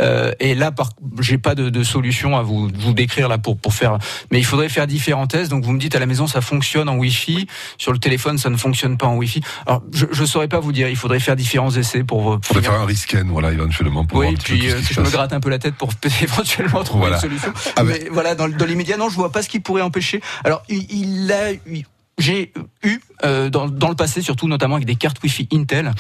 Euh, 0.01 0.33
et 0.41 0.55
là, 0.55 0.71
par, 0.71 0.91
j'ai 1.21 1.39
pas 1.39 1.55
de, 1.55 1.71
de 1.71 1.83
solution 1.83 2.37
à 2.37 2.43
vous, 2.43 2.71
vous 2.75 2.93
décrire 2.93 3.29
là 3.29 3.39
pour 3.39 3.57
pour 3.59 3.73
faire. 3.75 3.99
Mais 4.31 4.39
il 4.39 4.45
faudrait 4.45 4.69
faire 4.69 4.87
différents 4.87 5.27
tests. 5.27 5.51
Donc 5.51 5.65
vous 5.65 5.73
me 5.73 5.79
dites 5.79 5.95
à 5.97 5.99
la 5.99 6.07
maison, 6.07 6.27
ça 6.27 6.41
fonctionne 6.41 6.89
en 6.89 6.97
Wi-Fi. 6.97 7.47
Sur 7.79 7.93
le 7.93 7.99
téléphone, 7.99 8.37
ça 8.39 8.51
ne 8.51 8.57
fonctionne 8.57 8.97
pas 8.99 9.07
en 9.07 9.17
Wi-Fi. 9.17 9.41
Alors 9.67 9.83
je, 9.93 10.07
je 10.13 10.25
saurais 10.25 10.49
pas 10.49 10.61
vous 10.61 10.73
dire. 10.73 10.89
Il 10.89 10.97
faudrait 10.97 11.21
faire 11.21 11.37
différents 11.37 11.71
essais 11.75 12.05
pour. 12.05 12.39
pour 12.39 12.45
Faudrait 12.45 12.63
faire 12.63 12.73
un 12.81 12.85
risken, 12.87 13.29
voilà, 13.29 13.53
éventuellement, 13.53 14.05
pour 14.05 14.19
oui, 14.21 14.35
puis 14.43 14.71
euh, 14.71 14.81
je 14.91 15.01
me 15.01 15.09
gratte 15.11 15.33
un 15.33 15.41
peu 15.41 15.49
la 15.51 15.59
tête 15.59 15.75
pour 15.75 15.91
éventuellement 16.23 16.83
trouver 16.85 17.01
Voilà. 17.09 17.17
une 17.17 17.23
solution. 17.23 17.53
Ah 17.77 17.85
mais 17.85 18.09
voilà, 18.11 18.35
dans, 18.35 18.49
dans 18.49 18.67
l'immédiat, 18.67 18.97
non, 18.99 19.09
je 19.09 19.17
vois 19.17 19.33
pas 19.33 19.43
ce 19.43 19.49
qui 19.49 19.61
pourrait 19.61 19.83
empêcher. 19.83 20.21
Alors, 20.45 20.63
il, 20.69 21.02
il 21.03 21.31
a, 21.33 21.53
eu- 21.53 21.85
j'ai 22.19 22.53
eu 22.85 22.99
euh, 23.25 23.49
dans, 23.51 23.67
dans 23.69 23.89
le 23.89 23.95
passé, 23.97 24.21
surtout 24.23 24.47
notamment 24.47 24.75
avec 24.77 24.87
des 24.87 24.97
cartes 24.97 25.21
Wi-Fi 25.23 25.49
Intel, 25.53 25.93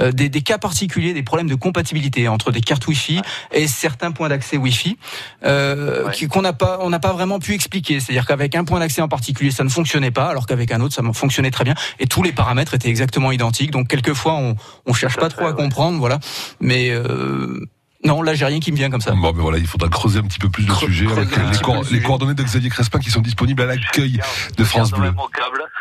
euh, 0.00 0.10
des, 0.12 0.28
des 0.28 0.42
cas 0.42 0.58
particuliers, 0.58 1.14
des 1.14 1.22
problèmes 1.22 1.48
de 1.48 1.54
compatibilité 1.54 2.26
entre 2.28 2.50
des 2.50 2.60
cartes 2.60 2.86
Wi-Fi 2.86 3.20
et 3.52 3.66
certains 3.68 4.10
points 4.10 4.28
d'accès 4.28 4.56
Wi-Fi 4.56 4.98
euh, 5.44 6.06
Ouais. 6.06 6.26
qu'on 6.26 6.42
n'a 6.42 6.52
pas, 6.52 6.78
on 6.82 6.90
n'a 6.90 6.98
pas 6.98 7.12
vraiment 7.12 7.38
pu 7.38 7.54
expliquer. 7.54 8.00
C'est-à-dire 8.00 8.26
qu'avec 8.26 8.54
un 8.56 8.64
point 8.64 8.80
d'accès 8.80 9.00
en 9.00 9.08
particulier, 9.08 9.52
ça 9.52 9.62
ne 9.64 9.68
fonctionnait 9.68 10.10
pas, 10.10 10.28
alors 10.28 10.46
qu'avec 10.46 10.72
un 10.72 10.80
autre, 10.80 10.94
ça 10.94 11.02
fonctionnait 11.12 11.50
très 11.52 11.64
bien. 11.64 11.74
Et 12.00 12.06
tous 12.06 12.22
les 12.22 12.32
paramètres 12.32 12.74
étaient 12.74 12.88
exactement 12.90 13.30
identiques. 13.30 13.70
Donc 13.70 13.88
quelquefois, 13.88 14.34
on, 14.34 14.56
on 14.86 14.92
cherche 14.92 15.16
pas 15.16 15.28
trop 15.28 15.46
à 15.46 15.52
comprendre, 15.52 15.98
voilà. 15.98 16.18
Mais 16.60 16.90
non, 18.04 18.22
là, 18.22 18.32
j'ai 18.34 18.46
rien 18.46 18.60
qui 18.60 18.72
me 18.72 18.76
vient 18.78 18.88
comme 18.90 19.00
ça. 19.02 19.12
Bon, 19.12 19.32
mais 19.34 19.42
voilà, 19.42 19.58
il 19.58 19.66
faudra 19.66 19.88
creuser 19.88 20.20
un 20.20 20.22
petit 20.22 20.38
peu 20.38 20.48
plus 20.48 20.64
le 20.64 20.72
Creu- 20.72 20.86
sujet 20.86 21.06
avec 21.10 21.36
un 21.36 21.42
les, 21.42 21.48
les 21.50 21.84
sujet. 21.88 22.02
coordonnées 22.02 22.34
de 22.34 22.42
Xavier 22.42 22.70
Crespin 22.70 22.98
qui 22.98 23.10
sont 23.10 23.20
disponibles 23.20 23.60
à 23.62 23.66
l'accueil 23.66 24.20
de 24.56 24.64
France 24.64 24.90
Bleu. 24.92 25.12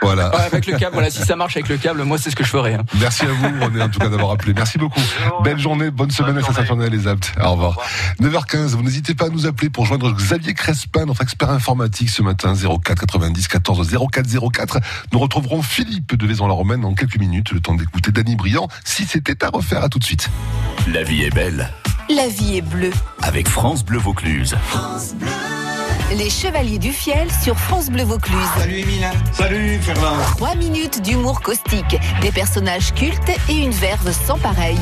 Voilà. 0.02 0.30
Ouais, 0.36 0.42
avec 0.44 0.66
le 0.68 0.78
câble, 0.78 0.94
voilà, 0.94 1.10
si 1.10 1.22
ça 1.22 1.36
marche 1.36 1.56
avec 1.56 1.70
le 1.70 1.78
câble, 1.78 2.04
moi 2.04 2.18
c'est 2.18 2.30
ce 2.30 2.36
que 2.36 2.44
je 2.44 2.50
ferais. 2.50 2.74
hein. 2.74 2.84
Merci 3.00 3.24
à 3.24 3.28
vous, 3.30 3.64
René, 3.66 3.82
en 3.82 3.90
tout 3.90 4.00
cas, 4.00 4.10
d'avoir 4.10 4.32
appelé. 4.32 4.54
Merci 4.54 4.78
beaucoup. 4.78 5.00
Belle 5.44 5.60
journée, 5.60 5.92
bonne 5.92 6.12
semaine 6.12 6.38
à 6.38 6.40
journée. 6.42 6.56
Saint-Saturnin-les-Aptes. 6.56 7.34
Au 7.42 7.52
revoir. 7.52 7.78
9h15, 8.22 8.70
vous 8.76 8.84
n'hésitez 8.84 9.16
pas 9.16 9.26
à 9.28 9.30
nous 9.30 9.46
appeler 9.48 9.70
pour 9.70 9.86
joindre 9.86 10.12
Xavier 10.14 10.54
Crespin, 10.54 11.06
notre 11.06 11.22
expert 11.22 11.50
informatique 11.50 12.10
ce 12.10 12.22
matin, 12.22 12.54
04 12.54 13.00
90 13.06 13.48
14 13.48 13.90
04 14.12 14.28
04. 14.52 14.80
Nous 15.14 15.20
retrouverons 15.20 15.62
Philippe 15.62 16.16
de 16.18 16.28
Vaison-la-Romaine 16.28 16.82
dans 16.82 16.94
quelques 16.94 17.18
minutes, 17.18 17.52
le 17.52 17.60
temps 17.62 17.76
d'écouter 17.76 18.12
Danny 18.12 18.36
Briand, 18.36 18.68
si 18.84 19.06
c'était 19.06 19.44
à 19.44 19.50
refaire, 19.50 19.84
à 19.84 19.90
tout 19.90 20.00
de 20.00 20.04
suite. 20.04 20.30
La 20.92 21.04
vie 21.04 21.24
est 21.24 21.34
belle 21.34 21.70
La 22.10 22.28
vie 22.28 22.58
est 22.58 22.62
bleue. 22.62 22.92
avec 23.22 23.48
France 23.48 23.86
Bleu 23.86 24.00
Vaucluse. 24.00 24.56
France 24.70 25.14
Bleu. 25.14 25.28
Les 26.16 26.30
Chevaliers 26.30 26.80
du 26.80 26.92
Fiel 26.92 27.28
sur 27.44 27.58
France 27.58 27.90
Bleu 27.90 28.04
Vaucluse. 28.04 28.36
Salut 28.58 28.80
Emile. 28.80 29.08
Salut 29.32 29.80
Fernand. 29.80 30.18
3 30.38 30.56
minutes 30.56 31.02
d'humour 31.04 31.42
caustique, 31.42 31.98
des 32.22 32.32
personnages 32.32 32.94
cultes 32.94 33.32
et 33.48 33.54
une 33.58 33.72
verve 33.72 34.12
sans 34.12 34.40
pareil. 34.40 34.80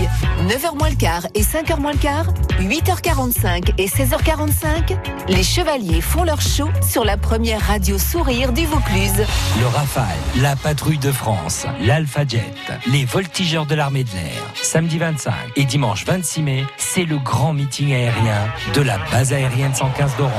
9h 0.47 0.77
moins 0.77 0.89
le 0.89 0.95
quart 0.95 1.27
et 1.35 1.41
5h 1.41 1.79
moins 1.79 1.91
le 1.91 1.97
quart, 1.97 2.27
8h45 2.61 3.73
et 3.77 3.87
16h45, 3.87 4.97
les 5.27 5.43
Chevaliers 5.43 6.01
font 6.01 6.23
leur 6.23 6.41
show 6.41 6.69
sur 6.81 7.03
la 7.03 7.17
première 7.17 7.61
radio 7.61 7.97
sourire 7.97 8.53
du 8.53 8.65
Vaucluse. 8.65 9.25
Le 9.59 9.67
Rafale, 9.67 10.05
la 10.37 10.55
patrouille 10.55 10.97
de 10.97 11.11
France, 11.11 11.65
l'Alpha 11.81 12.25
Jet, 12.25 12.53
les 12.87 13.03
voltigeurs 13.03 13.65
de 13.65 13.75
l'armée 13.75 14.05
de 14.05 14.11
l'air. 14.11 14.43
Samedi 14.55 14.97
25 14.97 15.33
et 15.57 15.65
dimanche 15.65 16.05
26 16.05 16.41
mai, 16.41 16.65
c'est 16.77 17.05
le 17.05 17.17
grand 17.17 17.51
meeting 17.51 17.93
aérien 17.93 18.47
de 18.73 18.81
la 18.81 18.97
base 19.11 19.33
aérienne 19.33 19.75
115 19.75 20.15
d'Orange. 20.17 20.33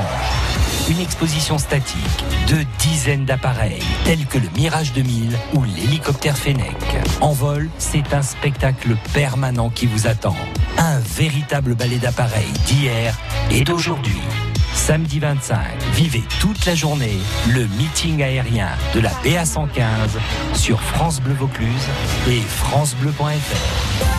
Une 0.89 0.99
exposition 1.01 1.59
statique 1.59 2.25
de 2.47 2.65
dizaines 2.79 3.23
d'appareils, 3.23 3.83
tels 4.05 4.25
que 4.25 4.39
le 4.39 4.49
Mirage 4.55 4.91
2000 4.93 5.37
ou 5.53 5.63
l'hélicoptère 5.63 6.35
Fennec. 6.35 6.75
En 7.21 7.31
vol, 7.31 7.69
c'est 7.77 8.13
un 8.13 8.23
spectacle 8.23 8.95
permanent 9.13 9.69
qui 9.69 9.85
vous 9.85 10.07
attend. 10.07 10.35
Un 10.79 10.99
véritable 10.99 11.75
ballet 11.75 11.97
d'appareils 11.97 12.51
d'hier 12.65 13.15
et 13.51 13.63
d'aujourd'hui. 13.63 14.19
Samedi 14.73 15.19
25, 15.19 15.57
vivez 15.93 16.23
toute 16.39 16.65
la 16.65 16.73
journée 16.73 17.19
le 17.49 17.67
meeting 17.77 18.23
aérien 18.23 18.69
de 18.95 18.99
la 18.99 19.11
BA 19.23 19.45
115 19.45 20.17
sur 20.55 20.81
France 20.81 21.21
Bleu 21.21 21.33
Vaucluse 21.33 21.87
et 22.27 22.41
francebleu.fr. 22.41 24.18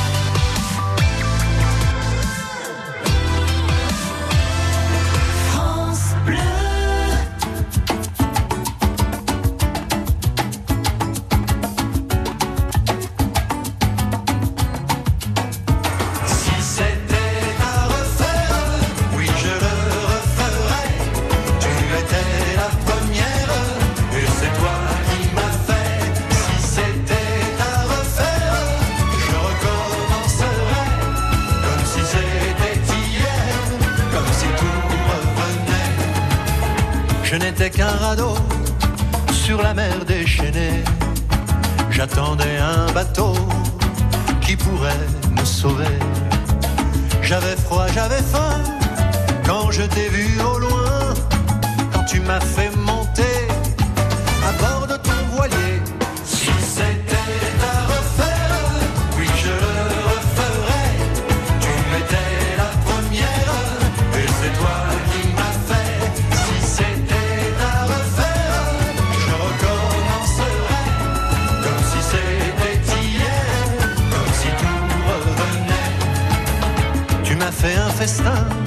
festin, 78.01 78.60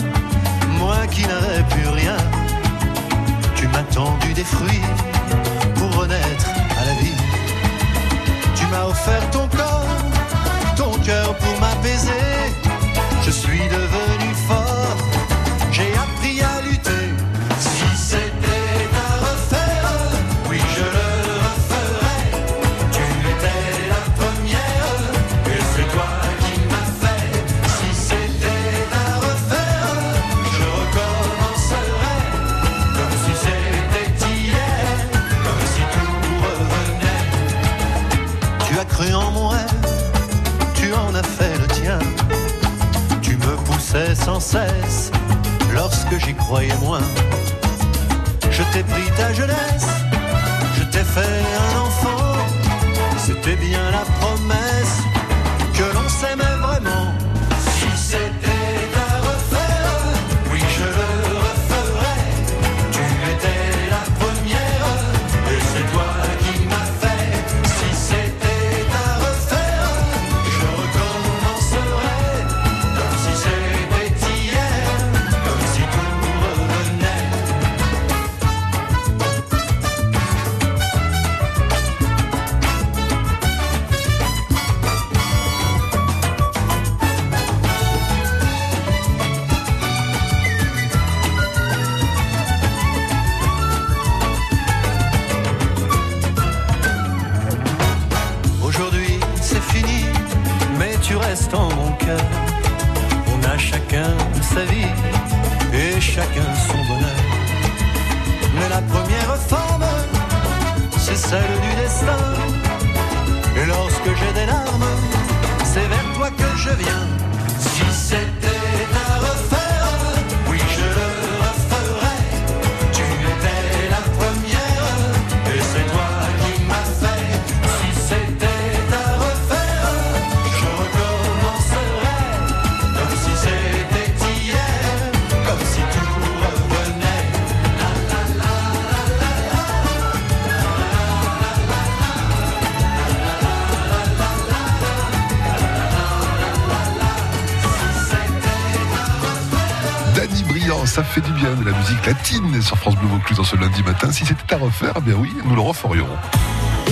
ça 150.94 151.02
fait 151.02 151.22
du 151.22 151.32
bien 151.32 151.52
de 151.56 151.64
la 151.64 151.76
musique 151.76 152.06
latine 152.06 152.62
sur 152.62 152.78
France 152.78 152.94
Bleu 152.94 153.08
Vaucluse 153.08 153.40
en 153.40 153.42
ce 153.42 153.56
lundi 153.56 153.82
matin. 153.82 154.12
Si 154.12 154.24
c'était 154.24 154.54
à 154.54 154.58
refaire, 154.58 154.92
eh 154.96 155.00
bien 155.00 155.14
oui, 155.16 155.28
nous 155.44 155.56
le 155.56 155.60
referions. 155.60 156.06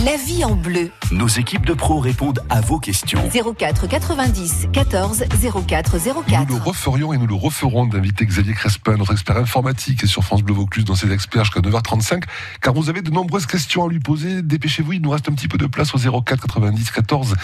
La 0.05 0.17
vie 0.17 0.45
en 0.45 0.57
bleu. 0.57 0.91
Nos 1.13 1.29
équipes 1.29 1.65
de 1.65 1.73
pros 1.73 2.01
répondent 2.01 2.41
à 2.51 2.61
vos 2.61 2.81
questions. 2.81 3.23
04 3.57 3.87
90 3.87 4.71
14 4.73 5.25
04 5.69 5.99
04. 6.27 6.49
Nous 6.49 6.57
le 6.57 6.63
referions 6.63 7.13
et 7.13 7.17
nous 7.17 7.29
le 7.29 7.37
referons 7.37 7.87
d'inviter 7.87 8.27
Xavier 8.27 8.55
Crespin, 8.55 8.97
notre 8.97 9.13
expert 9.13 9.37
informatique, 9.37 10.05
sur 10.09 10.25
France 10.25 10.43
Bleu 10.43 10.55
Vaucluse 10.55 10.85
dans 10.85 10.97
ses 10.97 11.13
experts 11.13 11.45
jusqu'à 11.45 11.61
9h35, 11.61 12.25
car 12.61 12.75
vous 12.75 12.91
avez 12.91 13.03
de 13.03 13.11
nombreuses 13.13 13.47
questions 13.47 13.87
à 13.87 13.89
lui 13.89 14.01
poser. 14.01 14.43
Dépêchez-vous, 14.43 14.95
il 14.95 15.03
nous 15.03 15.11
reste 15.11 15.29
un 15.29 15.33
petit 15.33 15.47
peu 15.47 15.59
de 15.59 15.67
place 15.67 15.95
au 15.95 15.99
04 15.99 16.41
90 16.41 16.91
14 16.91 17.37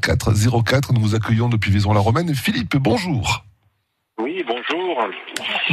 04 0.00 0.32
04. 0.62 0.92
Nous 0.92 1.00
vous 1.00 1.16
accueillons 1.16 1.48
depuis 1.48 1.72
Vaison-la-Romaine. 1.72 2.32
Philippe, 2.36 2.76
bonjour. 2.76 3.47
Oui, 4.18 4.44
bonjour. 4.46 5.08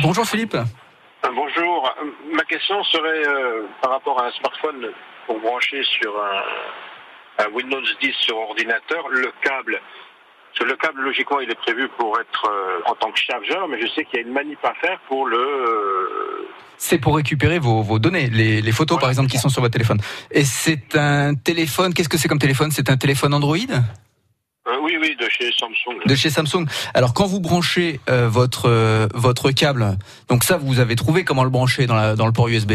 Bonjour 0.03 0.25
Philippe. 0.25 0.55
Euh, 0.55 1.29
Bonjour. 1.33 1.91
Ma 2.31 2.43
question 2.43 2.83
serait 2.83 3.27
euh, 3.27 3.63
par 3.81 3.91
rapport 3.91 4.21
à 4.21 4.27
un 4.27 4.31
smartphone 4.31 4.89
pour 5.25 5.39
brancher 5.39 5.81
sur 5.83 6.13
un, 6.21 7.43
un 7.45 7.49
Windows 7.53 7.81
10 8.01 8.13
sur 8.21 8.37
ordinateur, 8.37 9.07
le 9.09 9.31
câble. 9.41 9.81
Parce 10.51 10.59
que 10.59 10.71
le 10.71 10.77
câble, 10.77 11.01
logiquement, 11.01 11.39
il 11.39 11.49
est 11.51 11.55
prévu 11.59 11.89
pour 11.97 12.17
être 12.19 12.45
euh, 12.49 12.79
en 12.85 12.93
tant 12.95 13.11
que 13.11 13.19
chargeur, 13.19 13.67
mais 13.67 13.81
je 13.81 13.87
sais 13.87 14.05
qu'il 14.05 14.19
y 14.19 14.23
a 14.23 14.25
une 14.25 14.31
manip 14.33 14.63
à 14.63 14.73
faire 14.75 14.99
pour 15.07 15.25
le... 15.25 15.37
euh, 15.37 16.47
C'est 16.77 16.99
pour 16.99 17.15
récupérer 17.17 17.57
vos, 17.59 17.81
vos 17.81 17.97
données, 17.99 18.29
les, 18.29 18.61
les 18.61 18.71
photos 18.71 18.99
par 18.99 19.09
exemple 19.09 19.29
qui 19.29 19.37
sont 19.39 19.49
sur 19.49 19.61
votre 19.61 19.73
téléphone. 19.73 19.99
Et 20.31 20.45
c'est 20.45 20.95
un 20.95 21.33
téléphone, 21.33 21.93
qu'est-ce 21.93 22.07
que 22.09 22.17
c'est 22.17 22.27
comme 22.29 22.39
téléphone? 22.39 22.69
C'est 22.71 22.89
un 22.89 22.97
téléphone 22.97 23.33
Android? 23.33 23.57
Euh, 24.67 24.77
oui, 24.81 24.97
oui, 24.99 25.15
de 25.19 25.27
chez 25.29 25.51
Samsung. 25.51 25.99
de 26.05 26.15
chez 26.15 26.29
Samsung. 26.29 26.65
Alors 26.93 27.13
quand 27.13 27.25
vous 27.25 27.39
branchez 27.39 27.99
euh, 28.09 28.27
votre 28.29 28.67
euh, 28.67 29.07
votre 29.13 29.51
câble, 29.51 29.97
donc 30.27 30.43
ça 30.43 30.57
vous 30.57 30.79
avez 30.79 30.95
trouvé 30.95 31.23
comment 31.23 31.43
le 31.43 31.49
brancher 31.49 31.85
dans, 31.85 31.95
la, 31.95 32.15
dans 32.15 32.25
le 32.25 32.33
port 32.33 32.47
USB 32.47 32.73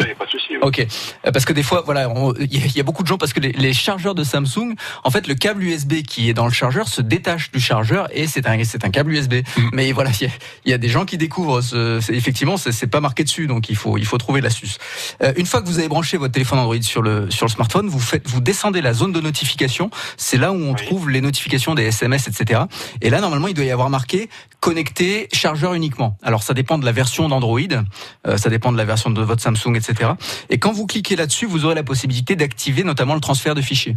Oui, 0.00 0.04
oui, 0.04 0.04
oui, 0.04 0.04
ça 0.04 0.04
n'y 0.06 0.10
a 0.12 0.14
pas 0.14 0.24
de 0.26 0.30
souci. 0.30 0.46
oui. 0.52 0.58
Ok, 0.62 0.86
Euh, 1.26 1.32
parce 1.32 1.44
que 1.44 1.52
des 1.52 1.62
fois, 1.62 1.82
voilà, 1.84 2.08
il 2.40 2.52
y, 2.54 2.62
a- 2.62 2.66
il 2.66 2.76
y 2.76 2.80
a 2.80 2.82
beaucoup 2.82 3.02
de 3.02 3.08
gens 3.08 3.18
parce 3.18 3.32
que 3.32 3.40
les, 3.40 3.52
les 3.52 3.72
chargeurs 3.72 4.14
de 4.14 4.24
Samsung, 4.24 4.74
en 5.04 5.10
fait, 5.10 5.26
le 5.26 5.34
câble 5.34 5.62
USB 5.62 6.02
qui 6.02 6.28
est 6.28 6.34
dans 6.34 6.46
le 6.46 6.52
chargeur 6.52 6.88
se 6.88 7.02
détache 7.02 7.50
du 7.52 7.60
chargeur 7.60 8.08
et 8.12 8.26
c'est 8.26 8.46
un 8.46 8.62
c'est 8.64 8.84
un 8.84 8.90
câble 8.90 9.12
USB. 9.12 9.34
Mais 9.72 9.92
voilà, 9.92 10.10
il 10.20 10.26
y, 10.26 10.30
a, 10.30 10.32
il 10.64 10.70
y 10.70 10.74
a 10.74 10.78
des 10.78 10.88
gens 10.88 11.04
qui 11.04 11.18
découvrent. 11.18 11.60
Ce, 11.60 12.00
c'est- 12.00 12.14
effectivement, 12.14 12.56
c'est 12.56 12.72
c'est 12.72 12.86
pas 12.86 13.00
marqué 13.00 13.24
dessus, 13.24 13.46
donc 13.46 13.68
il 13.68 13.76
faut 13.76 13.98
il 13.98 14.04
faut 14.06 14.18
trouver 14.18 14.40
l'astuce. 14.40 14.78
Euh, 15.22 15.32
une 15.36 15.46
fois 15.46 15.60
que 15.62 15.66
vous 15.66 15.78
avez 15.78 15.88
branché 15.88 16.16
votre 16.16 16.32
téléphone 16.32 16.58
Android 16.58 16.80
sur 16.82 17.02
le 17.02 17.30
sur 17.30 17.46
le 17.46 17.50
smartphone, 17.50 17.88
vous 17.88 18.00
faites 18.00 18.26
vous 18.28 18.40
descendez 18.40 18.80
la 18.80 18.92
zone 18.92 19.12
de 19.12 19.20
notification. 19.20 19.90
C'est 20.16 20.36
là 20.38 20.52
où 20.52 20.56
on 20.56 20.72
Oui. 20.74 20.86
trouve 20.86 21.10
les 21.10 21.20
notifications 21.20 21.74
des 21.74 21.84
SMS, 21.84 22.28
etc. 22.28 22.62
Et 23.00 23.10
là, 23.10 23.20
normalement, 23.20 23.48
il 23.48 23.54
doit 23.54 23.64
y 23.64 23.70
avoir 23.70 23.90
marqué 23.90 24.28
connecté 24.60 25.28
chargeur 25.32 25.74
uniquement. 25.74 26.16
Alors, 26.22 26.42
ça 26.44 26.54
dépend 26.54 26.78
de 26.78 26.84
la 26.84 26.92
version 26.92 27.28
d'Android, 27.28 27.58
euh, 28.26 28.36
ça 28.36 28.48
dépend 28.48 28.70
de 28.70 28.76
la 28.76 28.84
version 28.84 29.10
de 29.10 29.20
votre 29.20 29.42
Samsung, 29.42 29.74
etc. 29.88 30.12
Et 30.48 30.58
quand 30.58 30.72
vous 30.72 30.86
cliquez 30.86 31.16
là-dessus, 31.16 31.46
vous 31.46 31.64
aurez 31.64 31.74
la 31.74 31.82
possibilité 31.82 32.36
d'activer 32.36 32.84
notamment 32.84 33.14
le 33.14 33.20
transfert 33.20 33.54
de 33.54 33.62
fichiers. 33.62 33.96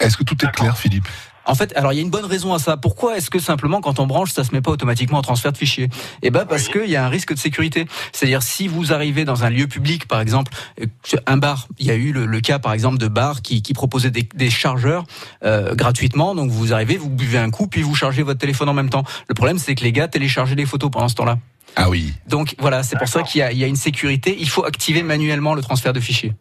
Est-ce 0.00 0.16
que 0.16 0.24
tout 0.24 0.36
est 0.44 0.50
clair, 0.50 0.76
Philippe? 0.78 1.06
En 1.46 1.54
fait, 1.54 1.74
alors 1.76 1.92
il 1.92 1.96
y 1.96 1.98
a 1.98 2.02
une 2.02 2.10
bonne 2.10 2.26
raison 2.26 2.54
à 2.54 2.58
ça. 2.58 2.76
Pourquoi 2.76 3.16
est-ce 3.16 3.30
que 3.30 3.38
simplement 3.38 3.80
quand 3.80 3.98
on 3.98 4.06
branche, 4.06 4.30
ça 4.30 4.44
se 4.44 4.52
met 4.52 4.60
pas 4.60 4.70
automatiquement 4.70 5.18
en 5.18 5.22
transfert 5.22 5.52
de 5.52 5.56
fichiers? 5.56 5.88
Eh 6.22 6.30
ben 6.30 6.44
parce 6.44 6.68
qu'il 6.68 6.88
y 6.88 6.96
a 6.96 7.04
un 7.04 7.08
risque 7.08 7.34
de 7.34 7.38
sécurité. 7.38 7.86
C'est-à-dire 8.12 8.42
si 8.42 8.68
vous 8.68 8.92
arrivez 8.92 9.24
dans 9.24 9.42
un 9.42 9.50
lieu 9.50 9.66
public, 9.66 10.06
par 10.06 10.20
exemple, 10.20 10.52
euh, 10.80 10.86
un 11.26 11.38
bar, 11.38 11.66
il 11.78 11.86
y 11.86 11.90
a 11.90 11.94
eu 11.94 12.12
le, 12.12 12.26
le 12.26 12.40
cas 12.40 12.58
par 12.58 12.72
exemple 12.72 12.98
de 12.98 13.08
bars 13.08 13.42
qui, 13.42 13.62
qui 13.62 13.72
proposaient 13.72 14.10
des, 14.10 14.28
des 14.34 14.50
chargeurs 14.50 15.04
euh, 15.44 15.74
gratuitement. 15.74 16.34
Donc 16.34 16.50
vous 16.50 16.72
arrivez, 16.72 16.96
vous 16.96 17.10
buvez 17.10 17.38
un 17.38 17.50
coup, 17.50 17.66
puis 17.66 17.82
vous 17.82 17.94
chargez 17.94 18.22
votre 18.22 18.38
téléphone 18.38 18.68
en 18.68 18.74
même 18.74 18.90
temps. 18.90 19.04
Le 19.28 19.34
problème 19.34 19.58
c'est 19.58 19.74
que 19.74 19.82
les 19.82 19.92
gars 19.92 20.08
téléchargeaient 20.08 20.54
les 20.54 20.66
photos 20.66 20.90
pendant 20.90 21.08
ce 21.08 21.14
temps-là. 21.16 21.38
Ah 21.76 21.88
oui. 21.88 22.12
Donc 22.26 22.54
voilà, 22.58 22.82
c'est 22.82 22.96
pour 22.98 23.08
ça 23.08 23.22
qu'il 23.22 23.38
y 23.40 23.42
a, 23.42 23.52
il 23.52 23.58
y 23.58 23.64
a 23.64 23.66
une 23.66 23.76
sécurité. 23.76 24.36
Il 24.38 24.48
faut 24.48 24.64
activer 24.64 25.02
manuellement 25.02 25.54
le 25.54 25.62
transfert 25.62 25.92
de 25.92 26.00
fichiers. 26.00 26.32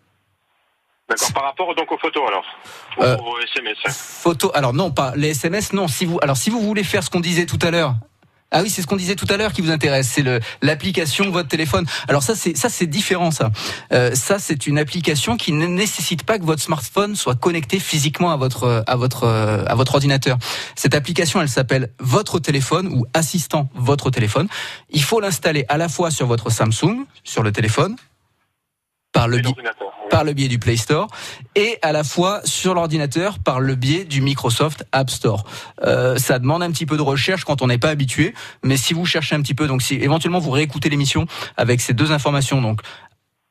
D'accord. 1.10 1.34
Par 1.34 1.44
rapport 1.44 1.74
donc 1.76 1.92
aux 1.92 1.98
photos 1.98 2.22
alors 2.28 2.44
Euh, 3.00 3.18
Aux 3.18 3.40
SMS. 3.40 3.78
hein. 3.86 3.92
Photo. 3.92 4.52
Alors 4.54 4.74
non, 4.74 4.92
pas 4.92 5.14
les 5.16 5.30
SMS. 5.30 5.74
Non. 5.74 5.88
Si 5.88 6.06
vous, 6.06 6.20
alors 6.22 6.38
si 6.38 6.50
vous 6.50 6.62
voulez 6.62 6.84
faire 6.84 7.04
ce 7.04 7.10
qu'on 7.10 7.20
disait 7.20 7.46
tout 7.46 7.60
à 7.62 7.72
l'heure. 7.72 7.96
Ah 8.51 8.62
oui, 8.63 8.70
c'est 8.70 8.82
ce 8.82 8.88
qu'on 8.88 8.96
disait 8.96 9.15
tout 9.15 9.27
à 9.29 9.38
l'heure 9.38 9.53
qui 9.53 9.62
vous 9.62 9.72
intéresse, 9.72 10.10
c'est 10.10 10.24
l'application 10.62 11.29
votre 11.29 11.48
téléphone. 11.48 11.86
Alors 12.08 12.24
ça 12.24 12.36
c'est 12.36 12.58
ça 12.58 12.70
c'est 12.70 12.88
différent 12.88 13.32
ça. 13.32 13.51
Euh, 13.94 14.15
ça 14.15 14.39
c'est 14.39 14.65
une 14.65 14.79
application 14.79 15.38
qui 15.38 15.51
ne 15.51 15.67
nécessite 15.67 16.24
pas 16.24 16.39
que 16.39 16.43
votre 16.43 16.62
smartphone 16.62 17.15
soit 17.15 17.36
connecté 17.36 17.80
physiquement 17.80 18.32
à 18.32 18.38
votre 18.38 18.84
à 18.88 18.95
votre 18.95 19.26
à 19.28 19.76
votre 19.76 19.93
ordinateur. 19.95 20.38
Cette 20.76 20.95
application, 20.95 21.41
elle 21.41 21.50
s'appelle 21.50 21.91
votre 22.00 22.39
téléphone 22.39 22.88
ou 22.88 23.06
assistant 23.13 23.69
votre 23.76 24.10
téléphone. 24.10 24.47
Il 24.89 25.04
faut 25.04 25.19
l'installer 25.19 25.65
à 25.69 25.78
la 25.78 25.89
fois 25.89 26.10
sur 26.12 26.26
votre 26.26 26.50
Samsung, 26.50 27.06
sur 27.24 27.43
le 27.43 27.52
téléphone, 27.52 27.95
par 29.12 29.28
le 29.28 29.39
biais. 29.39 29.54
Par 30.10 30.24
le 30.24 30.34
biais 30.34 30.48
du 30.48 30.60
Play 30.60 30.78
Store 30.78 31.08
et 31.56 31.78
à 31.82 31.91
la 31.91 32.04
fois 32.04 32.41
sur 32.43 32.74
l'ordinateur 32.74 33.39
par 33.39 33.60
le 33.60 33.76
biais 33.76 34.04
du 34.04 34.22
Microsoft 34.22 34.86
App 34.91 35.10
Store. 35.10 35.45
Euh, 35.84 36.17
ça 36.17 36.39
demande 36.39 36.63
un 36.63 36.72
petit 36.72 36.86
peu 36.86 36.98
de 36.98 37.02
recherche 37.02 37.45
quand 37.45 37.62
on 37.62 37.67
n'est 37.67 37.78
pas 37.78 37.89
habitué, 37.89 38.34
mais 38.63 38.78
si 38.78 38.93
vous 38.93 39.06
cherchez 39.06 39.36
un 39.36 39.41
petit 39.41 39.54
peu, 39.54 39.67
donc 39.67 39.82
si 39.82 39.95
éventuellement 39.95 40.39
vous 40.39 40.52
réécoutez 40.52 40.89
l'émission 40.89 41.26
avec 41.58 41.82
ces 41.82 41.93
deux 41.93 42.12
informations, 42.12 42.62
donc 42.62 42.82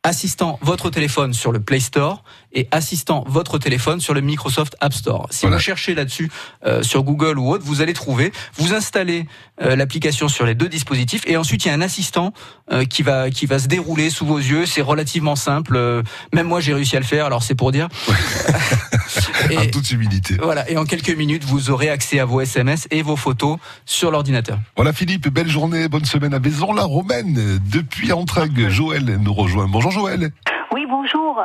assistant 0.03 0.59
votre 0.63 0.91
téléphone 0.91 1.35
sur 1.35 1.53
le 1.53 1.61
Play 1.61 1.81
Store 1.81 2.23
et 2.53 2.67
assistant 2.71 3.25
votre 3.27 3.59
téléphone 3.59 4.01
sur 4.01 4.15
le 4.15 4.21
Microsoft 4.21 4.77
App 4.81 4.95
Store. 4.95 5.27
Si 5.31 5.43
Voilà. 5.43 5.57
vous 5.57 5.63
cherchez 5.63 5.95
là-dessus 5.95 6.31
euh, 6.67 6.83
sur 6.83 7.03
Google 7.03 7.39
ou 7.39 7.51
autre, 7.51 7.65
vous 7.65 7.81
allez 7.83 7.93
trouver. 7.93 8.33
Vous 8.57 8.73
installez 8.75 9.27
euh, 9.63 9.77
l'application 9.77 10.29
sur 10.29 10.47
les 10.47 10.55
deux 10.55 10.69
dispositifs 10.69 11.23
et 11.27 11.37
ensuite 11.37 11.65
il 11.65 11.69
y 11.69 11.71
a 11.71 11.75
un 11.75 11.81
assistant 11.81 12.33
euh, 12.73 12.85
qui 12.85 13.03
va 13.03 13.31
qui 13.31 13.47
va 13.47 13.59
se 13.59 13.67
dérouler 13.69 14.09
sous 14.11 14.25
vos 14.27 14.39
yeux. 14.39 14.67
C'est 14.67 14.83
relativement 14.83 15.37
simple. 15.37 15.77
Euh, 15.77 16.03
même 16.33 16.47
moi 16.47 16.61
j'ai 16.61 16.73
réussi 16.75 16.97
à 16.97 17.01
le 17.01 17.05
faire. 17.07 17.27
Alors 17.27 17.43
c'est 17.43 17.55
pour 17.55 17.73
dire. 17.73 17.89
En 18.09 19.51
et, 19.63 19.71
toute 19.71 19.91
humilité. 19.91 20.37
voilà. 20.43 20.69
Et 20.71 20.77
en 20.77 20.85
quelques 20.85 21.11
minutes, 21.17 21.45
vous 21.45 21.71
aurez 21.71 21.91
accès 21.91 22.19
à 22.19 22.25
vos 22.25 22.41
SMS 22.41 22.87
et 22.91 23.03
vos 23.03 23.17
photos 23.17 23.59
sur 23.85 24.11
l'ordinateur. 24.11 24.59
Voilà 24.77 24.93
Philippe, 24.93 25.29
belle 25.29 25.49
journée, 25.49 25.89
bonne 25.89 26.05
semaine 26.05 26.35
à 26.35 26.39
Vaison-la-Romaine. 26.39 27.61
Depuis 27.71 28.13
Entraigues, 28.13 28.69
Joël 28.69 29.19
nous 29.21 29.35
rejoint. 29.35 29.67
Bonjour 29.69 29.91
Joël. 29.91 30.31
Oui, 30.73 30.87
bonjour. 30.87 31.43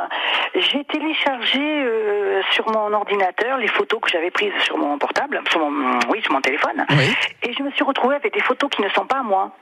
J'ai 0.54 0.84
téléchargé 0.84 1.60
euh, 1.60 2.42
sur 2.50 2.70
mon 2.70 2.92
ordinateur 2.92 3.58
les 3.58 3.68
photos 3.68 4.00
que 4.00 4.10
j'avais 4.10 4.30
prises 4.30 4.52
sur 4.60 4.76
mon 4.76 4.98
portable, 4.98 5.40
sur 5.50 5.60
mon, 5.60 5.98
oui, 6.10 6.22
sur 6.22 6.32
mon 6.32 6.40
téléphone. 6.40 6.84
Oui. 6.90 7.14
Et 7.42 7.52
je 7.52 7.62
me 7.62 7.70
suis 7.72 7.84
retrouvée 7.84 8.16
avec 8.16 8.34
des 8.34 8.40
photos 8.40 8.70
qui 8.70 8.82
ne 8.82 8.88
sont 8.90 9.06
pas 9.06 9.18
à 9.18 9.22
moi. 9.22 9.52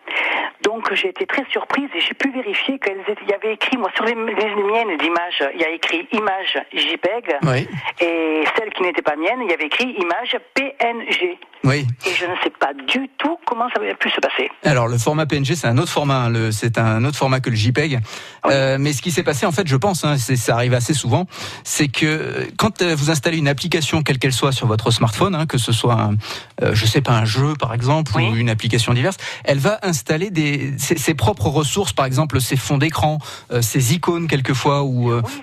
Donc 0.63 0.93
j'ai 0.95 1.09
été 1.09 1.27
très 1.27 1.45
surprise 1.51 1.89
et 1.95 2.01
j'ai 2.01 2.15
pu 2.15 2.31
vérifier 2.31 2.79
qu'il 2.79 3.29
y 3.29 3.35
avait 3.35 3.55
écrit, 3.55 3.77
moi, 3.77 3.91
sur 3.95 4.05
les, 4.05 4.15
les 4.15 4.63
miennes 4.63 4.97
d'images, 4.97 5.45
il 5.55 5.61
y 5.61 5.65
a 5.65 5.71
écrit 5.71 6.09
image 6.13 6.61
JPEG. 6.73 7.37
Oui. 7.43 7.69
Et 8.01 8.45
celles 8.57 8.73
qui 8.73 8.83
n'étaient 8.83 9.03
pas 9.03 9.17
miennes, 9.17 9.43
il 9.43 9.51
y 9.51 9.55
avait 9.55 9.67
écrit 9.67 9.91
image 9.99 10.37
PNG. 10.55 11.39
Oui. 11.65 11.87
Et 12.07 12.15
je 12.15 12.25
ne 12.27 12.35
sais 12.43 12.51
pas 12.59 12.73
du 12.75 13.09
tout 13.19 13.37
comment 13.47 13.69
ça 13.75 13.81
avait 13.81 13.95
pu 13.95 14.11
se 14.11 14.21
passer. 14.21 14.49
Alors 14.65 14.89
le 14.89 14.99
format 14.99 15.27
PNG 15.27 15.55
c'est 15.55 15.69
un 15.69 15.79
autre 15.79 15.91
format, 15.91 16.17
hein, 16.25 16.29
le- 16.31 16.51
c'est 16.53 16.77
un 16.79 17.05
autre 17.05 17.17
format 17.17 17.41
que 17.41 17.51
le 17.51 17.57
JPEG. 17.57 18.01
Euh, 18.47 18.79
mais 18.81 18.93
ce 18.93 19.01
qui 19.03 19.11
s'est 19.13 19.23
passé 19.23 19.47
en 19.47 19.53
fait, 19.53 19.67
je 19.69 19.77
pense, 19.77 20.05
hein, 20.05 20.17
c'est- 20.19 20.37
ça 20.37 20.55
arrive 20.55 20.75
assez 20.75 20.95
souvent, 20.95 21.27
c'est 21.65 21.89
que 21.89 22.49
quand 22.57 22.83
euh, 22.83 22.95
vous 22.97 23.11
installez 23.11 23.39
une 23.39 23.49
application 23.49 24.03
quelle 24.03 24.19
qu'elle 24.19 24.33
soit 24.33 24.53
sur 24.53 24.67
votre 24.67 24.91
smartphone, 24.91 25.35
hein, 25.37 25.47
que 25.47 25.59
ce 25.59 25.73
soit, 25.73 25.95
un, 25.95 26.17
euh, 26.63 26.75
je 26.75 26.87
sais 26.87 27.01
pas, 27.01 27.13
un 27.13 27.25
jeu 27.25 27.55
par 27.59 27.73
exemple 27.75 28.13
Oui. 28.17 28.29
ou 28.29 28.37
une 28.37 28.51
application 28.51 28.93
diverse, 28.93 29.17
elle 29.45 29.59
va 29.59 29.79
installer 29.83 30.31
des 30.31 30.73
ses, 30.79 30.99
ses 30.99 31.15
propres 31.15 31.47
ressources, 31.49 31.93
par 31.93 32.07
exemple 32.07 32.41
ses 32.41 32.57
fonds 32.57 32.79
d'écran, 32.79 33.19
euh, 33.53 33.63
ses 33.63 33.95
icônes 33.95 34.27
quelquefois 34.27 34.83
ou. 34.83 35.11
euh, 35.13 35.23
Oui, 35.25 35.43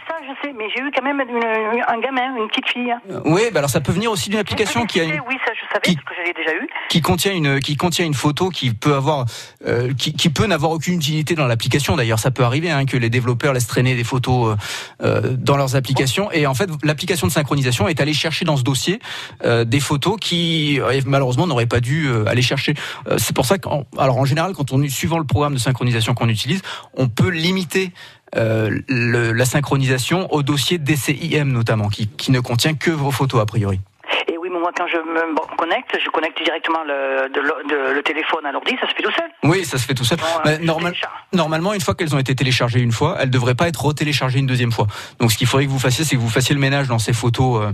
mais 0.59 0.65
j'ai 0.75 0.81
eu 0.83 0.91
quand 0.95 1.03
même 1.03 1.19
une- 1.21 1.83
un 1.87 1.99
gamin, 2.01 2.35
une 2.37 2.47
petite 2.49 2.67
fille. 2.69 2.93
oui, 3.25 3.43
bah 3.51 3.59
alors 3.59 3.69
ça 3.71 3.81
peut 3.81 3.91
venir 3.93 4.11
aussi 4.11 4.29
d'une 4.29 4.39
application 4.39 4.85
qui 4.85 4.99
a 4.99 5.03
une, 5.05 5.21
Oui, 5.27 5.35
ça 5.45 5.51
je 5.55 5.65
savais, 5.73 5.81
qui- 5.81 5.95
parce 5.95 6.05
que 6.17 6.21
je 6.21 6.27
l'ai 6.27 6.33
déjà 6.33 6.53
eu. 6.55 6.67
qui 6.89 7.01
contient 7.01 7.33
une 7.33 7.59
qui 7.61 7.75
contient 7.77 8.05
une 8.05 8.13
photo 8.13 8.49
qui 8.49 8.73
peut 8.73 8.93
avoir 8.93 9.25
euh, 9.65 9.93
qui, 9.97 10.13
qui 10.13 10.29
peut 10.29 10.45
n'avoir 10.45 10.71
aucune 10.71 10.95
utilité 10.95 11.33
dans 11.35 11.47
l'application 11.47 11.95
d'ailleurs 11.95 12.19
ça 12.19 12.29
peut 12.31 12.43
arriver 12.43 12.69
hein, 12.69 12.85
que 12.85 12.97
les 12.97 13.09
développeurs 13.09 13.53
laissent 13.53 13.67
traîner 13.67 13.95
des 13.95 14.03
photos 14.03 14.57
euh, 15.01 15.05
euh, 15.05 15.35
dans 15.37 15.57
leurs 15.57 15.75
applications 15.75 16.31
et 16.31 16.45
en 16.45 16.53
fait 16.53 16.69
l'application 16.83 17.25
de 17.27 17.31
synchronisation 17.31 17.87
est 17.87 18.01
allée 18.01 18.13
chercher 18.13 18.43
dans 18.45 18.57
ce 18.57 18.63
dossier 18.63 18.99
euh, 19.45 19.63
des 19.63 19.79
photos 19.79 20.17
qui 20.19 20.79
euh, 20.81 20.99
malheureusement 21.05 21.47
n'auraient 21.47 21.65
pas 21.65 21.79
dû 21.79 22.07
euh, 22.07 22.25
aller 22.27 22.41
chercher 22.41 22.73
Euh, 23.07 23.15
c'est 23.17 23.35
pour 23.35 23.45
ça 23.45 23.57
qu'en 23.57 23.85
alors 23.97 24.17
en 24.17 24.25
général 24.25 24.53
quand 24.53 24.71
on 24.73 24.87
suivant 24.89 25.17
le 25.19 25.23
programme 25.25 25.53
de 25.53 25.59
synchronisation 25.59 26.13
qu'on 26.13 26.27
utilise 26.29 26.61
on 26.95 27.07
peut 27.07 27.29
limiter 27.29 27.91
euh, 28.35 28.79
le- 28.87 29.31
la 29.31 29.45
synchronisation 29.45 30.31
au 30.33 30.43
dossier 30.43 30.77
DCIM 30.77 31.45
notamment 31.51 31.89
qui, 31.89 32.07
qui 32.07 32.31
ne 32.31 32.39
contient 32.39 32.73
que 32.75 32.91
vos 32.91 33.11
photos 33.11 33.41
a 33.41 33.45
priori 33.45 33.79
Et 34.27 34.37
oui, 34.37 34.49
mais 34.51 34.59
moi 34.59 34.71
quand 34.75 34.87
je 34.87 34.97
me 34.97 35.35
connecte, 35.57 35.97
je 36.03 36.09
connecte 36.09 36.41
directement 36.43 36.83
le, 36.85 37.29
de 37.33 37.93
le 37.93 38.01
téléphone 38.03 38.45
à 38.45 38.51
l'ordi, 38.51 38.75
ça 38.79 38.87
se 38.87 38.93
fait 38.95 39.01
tout 39.03 39.11
seul. 39.11 39.29
Oui, 39.43 39.65
ça 39.65 39.77
se 39.77 39.85
fait 39.85 39.93
tout 39.93 40.03
seul. 40.05 40.17
Bon, 40.19 40.25
Bah, 40.45 40.57
normal- 40.59 40.93
normalement, 41.33 41.73
une 41.73 41.81
fois 41.81 41.95
qu'elles 41.95 42.15
ont 42.15 42.19
été 42.19 42.33
téléchargées 42.35 42.79
une 42.79 42.91
fois, 42.91 43.17
elles 43.19 43.27
ne 43.27 43.33
devraient 43.33 43.55
pas 43.55 43.67
être 43.67 43.83
retéléchargées 43.83 44.39
une 44.39 44.47
deuxième 44.47 44.71
fois. 44.71 44.87
Donc, 45.19 45.31
ce 45.31 45.37
qu'il 45.37 45.47
faudrait 45.47 45.65
que 45.65 45.71
vous 45.71 45.79
fassiez, 45.79 46.05
c'est 46.05 46.15
que 46.15 46.21
vous 46.21 46.29
fassiez 46.29 46.53
le 46.55 46.61
ménage 46.61 46.87
dans 46.87 46.99
ces 46.99 47.13
photos. 47.13 47.61
euh, 47.63 47.71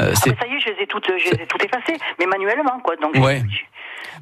euh, 0.00 0.12
Ah, 0.12 0.14
ça 0.14 0.30
y 0.46 0.54
est, 0.54 0.60
je 0.60 0.70
les 0.70 0.82
ai 0.82 0.86
toutes, 0.86 1.06
je 1.18 1.30
les 1.36 1.42
ai 1.42 1.46
toutes 1.46 1.64
effacées, 1.64 1.98
mais 2.18 2.26
manuellement, 2.26 2.78
quoi. 2.82 2.94
Donc, 2.96 3.14
Ouais. 3.16 3.42
je- 3.50 3.58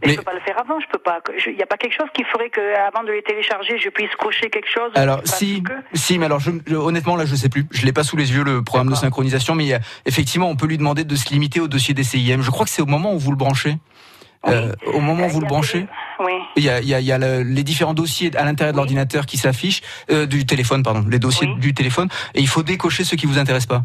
Mais, 0.02 0.08
Mais- 0.08 0.12
je 0.12 0.18
peux 0.18 0.24
pas 0.24 0.34
le 0.34 0.40
faire 0.40 0.58
avant, 0.58 0.78
je 0.80 0.86
peux 0.88 0.98
pas. 0.98 1.20
Il 1.46 1.54
n'y 1.56 1.62
a 1.62 1.66
pas 1.66 1.76
quelque 1.76 1.96
chose 1.96 2.08
qui 2.14 2.24
ferait 2.24 2.50
que, 2.50 2.60
avant 2.88 3.02
de 3.04 3.12
les 3.12 3.22
télécharger, 3.22 3.78
je 3.78 3.88
puisse 3.88 4.14
cocher 4.18 4.50
quelque 4.50 4.68
chose 4.68 4.90
Alors 4.94 5.20
si, 5.24 5.62
que- 5.62 5.72
si, 5.94 6.18
mais 6.18 6.26
alors 6.26 6.40
je, 6.40 6.50
je- 6.66 6.74
honnêtement 6.76 7.16
là 7.16 7.24
je 7.26 7.34
sais 7.34 7.48
plus, 7.48 7.66
je 7.70 7.84
l'ai 7.86 7.92
pas 7.92 8.02
sous 8.04 8.16
les 8.16 8.32
yeux 8.32 8.44
le 8.44 8.62
programme 8.62 8.90
de 8.90 8.94
synchronisation, 8.94 9.54
mais 9.54 9.72
a- 9.74 9.80
effectivement 10.06 10.48
on 10.48 10.56
peut 10.56 10.66
lui 10.66 10.78
demander 10.78 11.04
de 11.04 11.16
se 11.16 11.28
limiter 11.30 11.60
au 11.60 11.68
dossier 11.68 11.94
des 11.94 12.04
CIM. 12.04 12.42
Je 12.42 12.50
crois 12.50 12.64
que 12.64 12.70
c'est 12.70 12.82
au 12.82 12.86
moment 12.86 13.14
où 13.14 13.18
vous 13.18 13.30
le 13.30 13.36
branchez. 13.36 13.76
Euh, 14.46 14.74
au 14.92 15.00
moment 15.00 15.24
où 15.24 15.28
vous 15.30 15.40
le 15.40 15.46
branchez, 15.46 15.86
Oui. 16.20 16.32
il 16.56 16.64
y 16.64 16.68
a, 16.68 16.78
il 16.80 16.86
y 16.86 16.92
a, 16.94 17.00
il 17.00 17.06
y 17.06 17.12
a 17.12 17.16
le- 17.18 17.42
les 17.42 17.62
différents 17.62 17.94
dossiers 17.94 18.30
à 18.36 18.44
l'intérieur 18.44 18.72
de 18.74 18.76
l'ordinateur 18.76 19.24
qui 19.24 19.38
s'affichent, 19.38 19.80
euh, 20.10 20.26
du 20.26 20.44
téléphone 20.44 20.82
pardon, 20.82 21.02
les 21.08 21.18
dossiers 21.18 21.48
du 21.56 21.72
téléphone, 21.72 22.08
et 22.34 22.40
il 22.40 22.48
faut 22.48 22.62
décocher 22.62 23.04
ceux 23.04 23.16
qui 23.16 23.24
vous 23.24 23.38
intéressent 23.38 23.68
pas. 23.78 23.84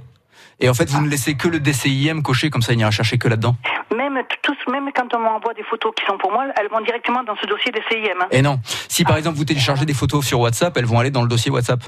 Et 0.59 0.69
en 0.69 0.73
fait 0.73 0.89
vous 0.89 1.01
ne 1.01 1.09
laissez 1.09 1.35
que 1.35 1.47
le 1.47 1.59
DCIM 1.59 2.21
coché, 2.21 2.49
comme 2.49 2.61
ça 2.61 2.73
il 2.73 2.77
n'ira 2.77 2.91
chercher 2.91 3.17
que 3.17 3.27
là-dedans. 3.27 3.55
Même, 3.95 4.17
tous, 4.41 4.57
même 4.71 4.89
quand 4.95 5.13
on 5.15 5.19
m'envoie 5.19 5.53
des 5.53 5.63
photos 5.63 5.91
qui 5.97 6.05
sont 6.05 6.17
pour 6.17 6.31
moi, 6.31 6.45
elles 6.59 6.69
vont 6.69 6.81
directement 6.81 7.23
dans 7.23 7.35
ce 7.41 7.45
dossier 7.47 7.71
des 7.71 7.81
CIM. 7.89 8.21
hein. 8.21 8.27
Et 8.31 8.41
non, 8.41 8.59
si 8.87 9.03
par 9.03 9.17
exemple 9.17 9.37
vous 9.37 9.45
téléchargez 9.45 9.85
des 9.85 9.93
photos 9.93 10.25
sur 10.25 10.39
WhatsApp, 10.39 10.75
elles 10.77 10.85
vont 10.85 10.99
aller 10.99 11.11
dans 11.11 11.21
le 11.21 11.27
dossier 11.27 11.51
WhatsApp. 11.51 11.81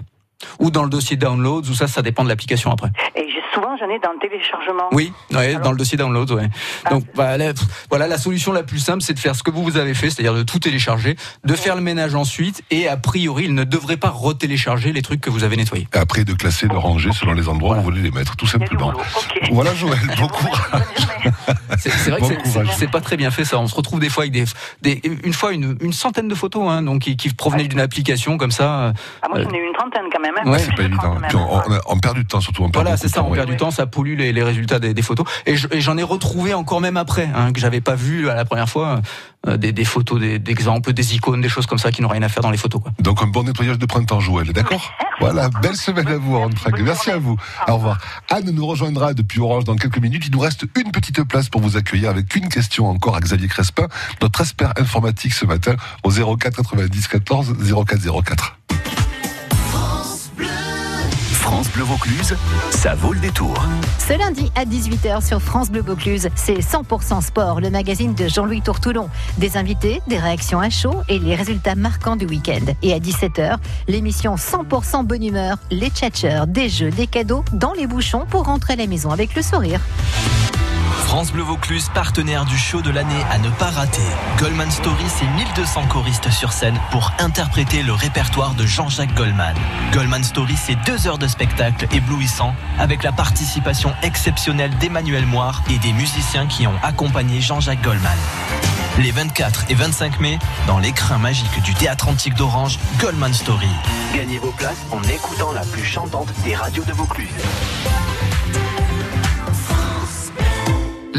Ou 0.60 0.72
dans 0.72 0.84
le 0.84 0.90
dossier 0.90 1.18
downloads, 1.18 1.70
ou 1.70 1.74
ça, 1.74 1.88
ça 1.88 2.02
dépend 2.02 2.24
de 2.24 2.30
l'application 2.30 2.72
après. 2.72 2.90
Et 3.16 3.28
souvent, 3.54 3.76
j'en 3.78 3.90
ai 3.90 4.00
dans 4.00 4.12
le 4.14 4.20
téléchargement. 4.20 4.88
Oui, 4.92 5.12
ouais, 5.34 5.56
dans 5.56 5.72
le 5.72 5.78
dossier 5.78 5.98
download, 5.98 6.32
ouais. 6.32 6.50
Donc 6.90 7.04
voilà, 7.14 7.54
pff, 7.54 7.64
voilà, 7.90 8.08
la 8.08 8.18
solution 8.18 8.52
la 8.54 8.64
plus 8.64 8.80
simple, 8.80 9.02
c'est 9.02 9.14
de 9.14 9.20
faire 9.20 9.36
ce 9.36 9.44
que 9.44 9.52
vous 9.52 9.64
vous 9.64 9.78
avez 9.78 9.94
fait, 9.94 10.10
c'est-à-dire 10.10 10.34
de 10.34 10.44
tout 10.44 10.60
télécharger, 10.60 11.16
de 11.44 11.54
faire 11.56 11.76
le 11.76 11.82
ménage 11.82 12.16
ensuite, 12.16 12.64
et 12.72 12.88
a 12.88 12.98
priori, 12.98 13.46
il 13.46 13.54
ne 13.56 13.64
devrait 13.64 13.98
pas 13.98 14.10
retélécharger 14.10 14.94
les 14.94 15.02
trucs 15.02 15.22
que 15.22 15.30
vous 15.30 15.44
avez 15.44 15.58
nettoyés. 15.58 15.88
Et 15.94 15.98
après, 15.98 16.24
de 16.24 16.34
classer, 16.34 16.68
de 16.68 16.76
ranger 16.76 17.12
selon 17.12 17.34
les 17.34 17.50
endroits 17.50 17.76
où 17.76 17.80
vous 17.80 17.84
voulez 17.86 18.02
les 18.02 18.12
mettre, 18.12 18.36
tout 18.36 18.48
simplement. 18.48 18.94
Voilà, 19.52 19.74
Joël, 19.76 20.00
bon 20.20 20.28
courage. 20.28 20.62
C'est 21.78 21.90
c'est 21.92 22.12
vrai 22.12 22.20
Bon 22.22 22.30
que 22.30 22.36
c'est- 22.78 22.90
pas 22.92 23.02
très 23.02 23.16
bien 23.18 23.32
fait 23.32 23.46
ça. 23.46 23.58
On 23.60 23.68
se 23.68 23.76
retrouve 23.76 24.00
des 24.00 24.10
fois 24.10 24.24
avec 24.24 24.34
des, 24.34 24.44
des 24.82 25.02
une 25.24 25.34
fois 25.34 25.54
une, 25.54 25.78
une 25.82 25.94
centaine 25.94 26.28
de 26.28 26.36
photos, 26.36 26.68
hein, 26.70 26.82
donc 26.82 27.04
qui, 27.04 27.16
qui 27.16 27.30
provenaient 27.30 27.68
d'une 27.68 27.80
application 27.80 28.38
comme 28.38 28.52
ça. 28.52 28.94
Ah, 29.22 29.28
moi, 29.30 29.38
euh, 29.40 29.44
j'en 29.44 29.52
ai 29.52 29.58
eu 29.60 29.66
une 29.68 29.74
trentaine 29.74 30.06
quand 30.12 30.20
même. 30.20 30.31
Ouais. 30.46 30.60
C'est 30.60 30.76
pas 30.76 30.84
évident. 30.84 31.18
Puis 31.28 31.36
on, 31.38 31.58
on- 31.58 31.62
on 31.88 32.00
perd 32.00 32.16
du 32.16 32.26
temps, 32.26 32.42
surtout. 32.42 32.64
On 32.64 32.70
perd 32.70 32.84
Voilà, 32.84 32.98
c'est 32.98 33.08
ça, 33.08 33.22
temps, 33.22 33.28
on 33.28 33.32
ouais. 33.32 33.38
perd 33.38 33.50
du 33.50 33.58
temps, 33.58 33.72
ça 33.72 33.86
pollue 33.86 34.18
les, 34.18 34.34
les 34.34 34.44
résultats 34.44 34.80
des, 34.80 34.94
des 34.94 35.02
photos. 35.02 35.26
Et 35.46 35.56
je- 35.56 35.68
et 35.72 35.82
j'en 35.82 35.98
ai 35.98 36.04
retrouvé 36.04 36.54
encore 36.54 36.82
même 36.82 36.98
après, 36.98 37.30
hein, 37.36 37.52
que 37.54 37.60
j'avais 37.60 37.82
pas 37.82 37.96
vu 37.96 38.30
à 38.30 38.36
la 38.36 38.46
première 38.46 38.70
fois, 38.70 39.02
euh, 39.48 39.58
des, 39.58 39.72
des 39.72 39.86
photos, 39.86 40.20
des- 40.20 40.40
d'exemples, 40.40 40.94
des 40.94 41.16
icônes, 41.16 41.42
des 41.42 41.50
choses 41.50 41.66
comme 41.66 41.78
ça 41.80 41.92
qui 41.92 42.02
n'ont 42.02 42.08
rien 42.10 42.22
à 42.24 42.30
faire 42.30 42.44
dans 42.44 42.52
les 42.52 42.58
photos. 42.58 42.82
Quoi. 42.82 42.92
Donc 43.00 43.22
un 43.24 43.28
bon 43.28 43.44
nettoyage 43.44 43.78
de 43.80 43.86
printemps, 43.86 44.20
Joël, 44.20 44.52
d'accord 44.54 44.92
Voilà, 45.20 45.50
belle 45.62 45.76
semaine 45.76 46.08
à 46.08 46.18
vous, 46.18 46.36
Anne 46.38 46.56
Frank. 46.56 46.80
Merci 46.80 47.12
à 47.12 47.18
vous. 47.18 47.38
Au 47.68 47.76
revoir. 47.76 47.98
Anne 48.30 48.50
nous 48.52 48.66
rejoindra 48.66 49.14
depuis 49.14 49.40
Orange 49.40 49.66
dans 49.66 49.76
quelques 49.76 50.00
minutes. 50.00 50.24
Il 50.28 50.32
nous 50.32 50.40
reste 50.40 50.66
une 50.76 50.92
petite 50.92 51.24
place 51.24 51.50
pour 51.50 51.62
vous 51.62 51.78
accueillir 51.78 52.10
avec 52.10 52.36
une 52.36 52.48
question 52.50 52.90
encore 52.90 53.16
à 53.16 53.20
Xavier 53.20 53.48
Crespin, 53.48 53.88
notre 54.22 54.42
expert 54.42 54.74
informatique 54.78 55.34
ce 55.34 55.46
matin 55.46 55.76
au 56.04 56.10
04 56.12 56.56
90 56.58 57.08
14 57.08 57.56
04 57.86 58.24
04. 58.24 58.58
France 61.32 61.70
Bleu 61.72 61.84
Vaucluse, 61.84 62.36
ça 62.70 62.96
vaut 62.96 63.14
le 63.14 63.20
détour. 63.20 63.54
Ce 64.00 64.18
lundi 64.18 64.52
à 64.56 64.64
18h 64.64 65.26
sur 65.26 65.42
France 65.42 65.72
Bleu 65.72 65.82
Vaucluse, 65.82 66.30
c'est 66.36 66.60
100% 66.60 67.22
sport, 67.22 67.60
le 67.60 67.70
magazine 67.70 68.14
de 68.14 68.28
Jean-Louis 68.28 68.62
Tourtoulon. 68.62 69.10
Des 69.38 69.58
invités, 69.58 70.02
des 70.08 70.18
réactions 70.18 70.60
à 70.60 70.70
chaud 70.70 71.02
et 71.10 71.20
les 71.20 71.36
résultats 71.36 71.76
marquants 71.76 72.16
du 72.16 72.26
week-end. 72.26 72.74
Et 72.84 72.94
à 72.94 73.00
17h, 73.00 73.58
l'émission 73.88 74.36
100% 74.36 75.06
bonne 75.06 75.26
humeur, 75.26 75.58
les 75.72 75.90
tchatcheurs, 75.90 76.48
des 76.48 76.70
jeux, 76.70 76.92
des 76.92 77.08
cadeaux 77.08 77.44
dans 77.54 77.74
les 77.74 77.88
bouchons 77.88 78.26
pour 78.30 78.46
rentrer 78.46 78.74
à 78.74 78.78
la 78.78 78.88
maison 78.88 79.12
avec 79.12 79.36
le 79.36 79.42
sourire. 79.42 79.82
France 80.92 81.32
Bleu 81.32 81.44
Vaucluse, 81.44 81.90
partenaire 81.94 82.46
du 82.46 82.58
show 82.58 82.82
de 82.82 82.90
l'année 82.90 83.24
à 83.30 83.38
ne 83.38 83.50
pas 83.50 83.70
rater. 83.70 84.02
Goldman 84.38 84.70
Story, 84.72 85.04
c'est 85.08 85.26
1200 85.26 85.88
choristes 85.88 86.30
sur 86.32 86.52
scène 86.54 86.80
pour 86.92 87.12
interpréter 87.20 87.84
le 87.84 87.94
répertoire 87.94 88.54
de 88.54 88.66
Jean-Jacques 88.66 89.14
Goldman. 89.14 89.56
Goldman 89.94 90.24
Story, 90.24 90.56
c'est 90.56 90.78
deux 90.86 91.08
heures 91.08 91.18
de 91.18 91.28
spectacle 91.28 91.88
éblouissant 91.92 92.56
avec 92.80 93.04
la 93.04 93.12
participation 93.12 93.94
exceptionnelle 94.04 94.76
d'Emmanuel 94.78 95.26
Moire 95.26 95.64
et 95.70 95.80
des 95.80 95.94
musiciens 95.94 96.48
qui 96.48 96.68
ont 96.68 96.80
accompagné 96.84 97.42
Jean-Jacques 97.42 97.82
Goldman. 97.82 98.18
Les 98.98 99.12
24 99.12 99.66
et 99.70 99.74
25 99.74 100.20
mai, 100.20 100.40
dans 100.68 100.78
l'écrin 100.78 101.18
magique 101.18 101.62
du 101.64 101.74
Théâtre 101.74 102.10
Antique 102.10 102.36
d'Orange, 102.36 102.78
Goldman 103.00 103.34
Story. 103.34 103.70
Gagnez 104.14 104.38
vos 104.40 104.52
places 104.52 104.86
en 104.92 105.02
écoutant 105.04 105.54
la 105.54 105.62
plus 105.62 105.86
chantante 105.86 106.32
des 106.44 106.56
radios 106.56 106.84
de 106.84 106.92
Vaucluse. 106.92 107.30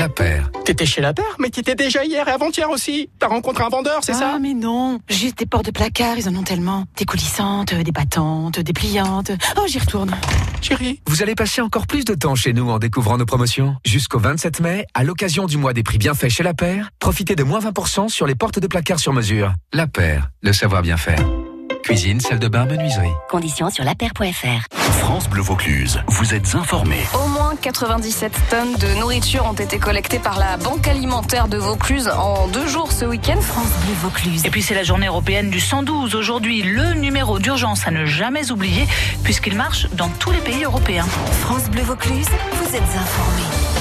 La 0.03 0.09
paire. 0.09 0.51
T'étais 0.65 0.85
chez 0.85 1.01
la 1.01 1.15
paire, 1.15 1.37
mais 1.39 1.49
t'étais 1.49 1.77
déjà 1.77 2.05
hier 2.05 2.27
et 2.27 2.33
avant-hier 2.33 2.69
aussi. 2.71 3.09
T'as 3.21 3.29
rencontré 3.29 3.63
un 3.63 3.69
vendeur, 3.69 4.01
c'est 4.03 4.15
ça 4.15 4.33
Ah, 4.35 4.39
mais 4.41 4.53
non. 4.53 4.99
Juste 5.09 5.39
des 5.39 5.47
portes 5.47 5.67
de 5.67 5.71
placard, 5.71 6.19
ils 6.19 6.29
en 6.29 6.35
ont 6.35 6.43
tellement. 6.43 6.87
Des 6.97 7.05
coulissantes, 7.05 7.73
des 7.73 7.93
battantes, 7.93 8.59
des 8.59 8.73
pliantes. 8.73 9.31
Oh, 9.57 9.63
j'y 9.69 9.79
retourne. 9.79 10.11
Chérie. 10.61 11.01
Vous 11.07 11.23
allez 11.23 11.37
passer 11.37 11.61
encore 11.61 11.87
plus 11.87 12.05
de 12.05 12.15
temps 12.15 12.35
chez 12.35 12.53
nous 12.53 12.69
en 12.69 12.81
découvrant 12.81 13.17
nos 13.17 13.27
promotions. 13.27 13.77
Jusqu'au 13.85 14.19
27 14.19 14.59
mai, 14.59 14.87
à 14.93 15.05
l'occasion 15.05 15.47
du 15.47 15.57
mois 15.57 15.73
des 15.73 15.85
prix 15.85 15.99
bienfaits 15.99 16.31
chez 16.31 16.43
La 16.43 16.53
Paire, 16.53 16.91
profitez 16.99 17.37
de 17.37 17.45
moins 17.45 17.61
20% 17.61 18.09
sur 18.09 18.27
les 18.27 18.35
portes 18.35 18.59
de 18.59 18.67
placard 18.67 18.99
sur 18.99 19.13
mesure. 19.13 19.53
La 19.73 19.87
Paire, 19.87 20.31
le 20.43 20.53
savoir 20.53 20.83
bien 20.83 20.97
faire. 20.97 21.25
Cuisine, 21.83 22.21
salle 22.21 22.39
de 22.39 22.47
bain, 22.49 22.65
menuiserie. 22.65 23.11
Conditions 23.29 23.69
sur 23.69 23.85
lapaire.fr. 23.85 24.67
France 25.01 25.29
Bleu 25.29 25.43
Vaucluse, 25.43 26.01
vous 26.07 26.33
êtes 26.33 26.55
informés. 26.55 27.03
Au 27.13 27.27
moins 27.27 27.57
97 27.57 28.33
tonnes 28.51 28.75
de 28.77 29.01
nourriture 29.01 29.47
ont 29.47 29.55
été 29.55 29.79
collectées 29.79 30.21
par 30.21 30.39
la 30.39 30.57
Banque 30.59 30.87
alimentaire 30.87 31.49
de 31.49 31.57
Vaucluse 31.57 32.09
en 32.09 32.47
deux 32.49 32.69
jours 32.69 32.93
ce 32.93 33.05
week-end. 33.05 33.41
France 33.41 33.73
Bleu 33.85 33.95
Vaucluse. 34.01 34.47
Et 34.47 34.51
puis 34.51 34.63
c'est 34.63 34.75
la 34.75 34.85
journée 34.85 35.09
européenne 35.09 35.51
du 35.51 35.59
112. 35.59 36.15
Aujourd'hui, 36.15 36.63
le 36.63 36.95
numéro 36.95 37.41
d'urgence 37.41 37.87
à 37.87 37.91
ne 37.91 38.07
jamais 38.07 38.53
oublier, 38.53 38.87
puisqu'il 39.25 39.57
marche 39.57 39.89
dans 39.95 40.09
tous 40.09 40.31
les 40.31 40.41
pays 40.41 40.63
européens. 40.65 41.07
France 41.41 41.69
Bleu 41.69 41.83
Vaucluse, 41.83 42.29
vous 42.53 42.77
êtes 42.77 42.83
informés. 42.83 43.72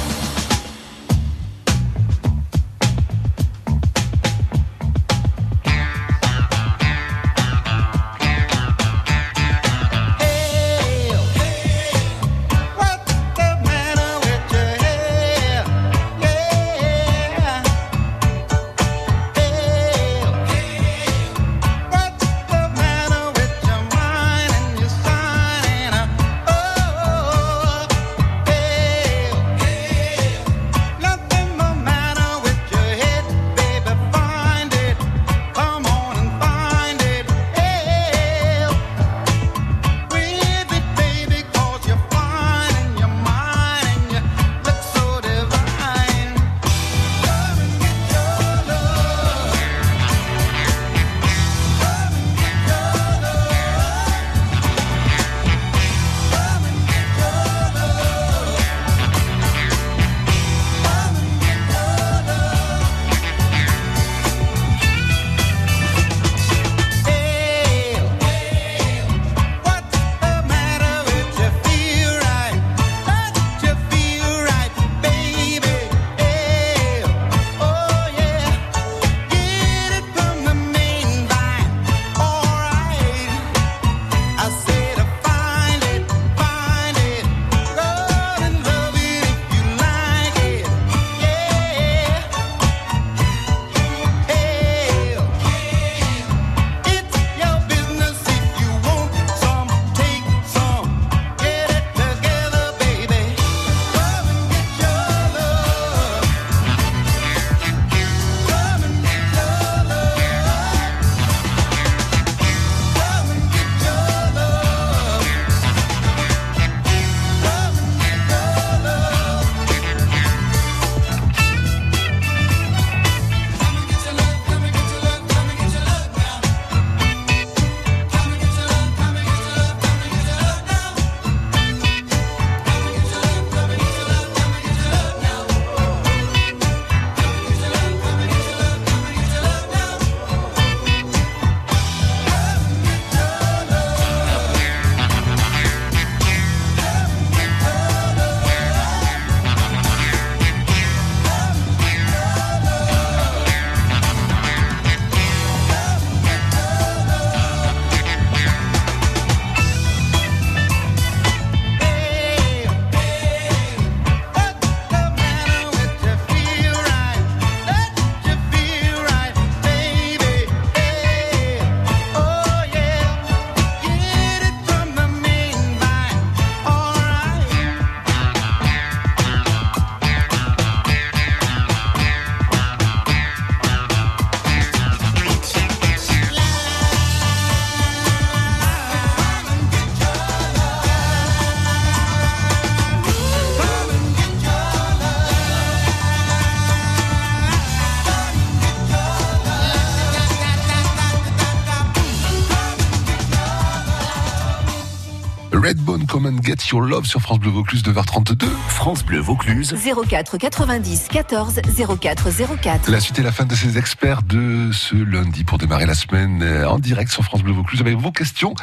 Get 206.41 206.55
Your 206.71 206.81
Love 206.81 207.05
sur 207.05 207.21
France 207.21 207.39
Bleu 207.39 207.51
Vaucluse 207.51 207.83
9h32. 207.83 208.45
France 208.67 209.03
Bleu 209.03 209.19
Vaucluse. 209.19 209.75
04 209.75 210.37
90 210.37 211.07
14 211.09 211.61
04 211.99 212.29
04. 212.61 212.89
La 212.89 212.99
suite 212.99 213.19
et 213.19 213.21
la 213.21 213.31
fin 213.31 213.45
de 213.45 213.53
ces 213.53 213.77
experts 213.77 214.23
de 214.23 214.71
ce 214.71 214.95
lundi 214.95 215.43
pour 215.43 215.57
démarrer 215.57 215.85
la 215.85 215.93
semaine 215.93 216.41
euh, 216.41 216.67
en 216.67 216.79
direct 216.79 217.11
sur 217.11 217.23
France 217.23 217.43
Bleu 217.43 217.53
Vaucluse 217.53 217.81
avec 217.81 217.95
vos 217.97 218.11
questions? 218.11 218.53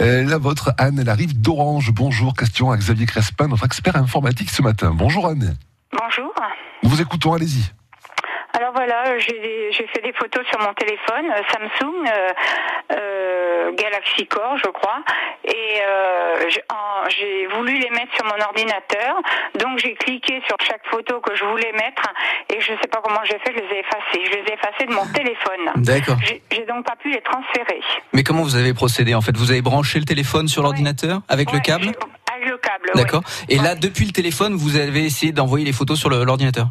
Euh, 0.00 0.24
la 0.24 0.38
vôtre, 0.38 0.72
Anne, 0.78 0.98
elle 0.98 1.08
arrive 1.08 1.40
d'Orange. 1.40 1.92
Bonjour, 1.92 2.34
question 2.34 2.70
à 2.70 2.76
Xavier 2.76 3.06
Crespin, 3.06 3.48
notre 3.48 3.64
expert 3.64 3.96
informatique 3.96 4.50
ce 4.50 4.62
matin. 4.62 4.92
Bonjour 4.94 5.28
Anne. 5.28 5.56
Bonjour. 5.92 6.32
Nous 6.82 6.90
vous 6.90 7.00
écoutons, 7.00 7.34
allez-y. 7.34 7.64
Alors 8.58 8.72
voilà, 8.74 9.18
j'ai 9.18 9.70
fait 9.92 10.02
des 10.02 10.12
photos 10.14 10.44
sur 10.50 10.58
mon 10.60 10.72
téléphone 10.72 11.26
euh, 11.30 11.42
Samsung 11.52 11.94
euh, 12.06 12.32
euh, 12.92 13.72
Galaxy 13.72 14.26
Core, 14.26 14.56
je 14.56 14.70
crois, 14.70 15.02
et 15.44 15.82
j'ai- 16.48 17.46
voulu 17.56 17.74
les 17.78 17.90
mettre 17.90 18.14
sur 18.14 18.24
mon 18.24 18.42
ordinateur. 18.44 19.14
Donc 19.58 19.78
j'ai 19.78 19.94
cliqué 19.94 20.42
sur 20.46 20.56
chaque 20.66 20.84
photo 20.90 21.20
que 21.20 21.34
je 21.34 21.44
voulais 21.44 21.72
mettre 21.72 22.02
et 22.52 22.60
je 22.60 22.72
ne 22.72 22.78
sais 22.78 22.88
pas 22.88 23.00
comment 23.02 23.20
j'ai 23.24 23.38
fait, 23.38 23.52
je 23.54 23.60
les 23.60 23.76
ai 23.76 23.80
effacées. 23.80 24.24
Je 24.24 24.30
les 24.30 24.44
ai 24.50 24.54
effacées 24.54 24.86
de 24.86 24.92
mon 24.92 25.06
téléphone. 25.06 25.70
D'accord. 25.76 26.16
J'ai 26.50 26.64
donc 26.66 26.84
pas 26.84 26.96
pu 26.96 27.10
les 27.10 27.20
transférer. 27.22 27.80
Mais 28.12 28.22
comment 28.22 28.42
vous 28.42 28.56
avez 28.56 28.74
procédé 28.74 29.14
en 29.14 29.20
fait? 29.20 29.36
Vous 29.36 29.50
avez 29.50 29.62
branché 29.62 29.98
le 29.98 30.04
téléphone 30.04 30.48
sur 30.48 30.62
l'ordinateur? 30.62 31.20
Avec 31.28 31.52
le 31.52 31.60
câble? 31.60 31.92
Avec 32.32 32.48
le 32.48 32.56
câble. 32.58 32.90
oui. 32.94 33.02
D'accord. 33.02 33.22
Et 33.48 33.56
là, 33.56 33.74
depuis 33.74 34.04
le 34.06 34.12
téléphone, 34.12 34.54
vous 34.54 34.76
avez 34.76 35.04
essayé 35.04 35.32
d'envoyer 35.32 35.64
les 35.64 35.72
photos 35.72 35.98
sur 35.98 36.10
l'ordinateur? 36.10 36.66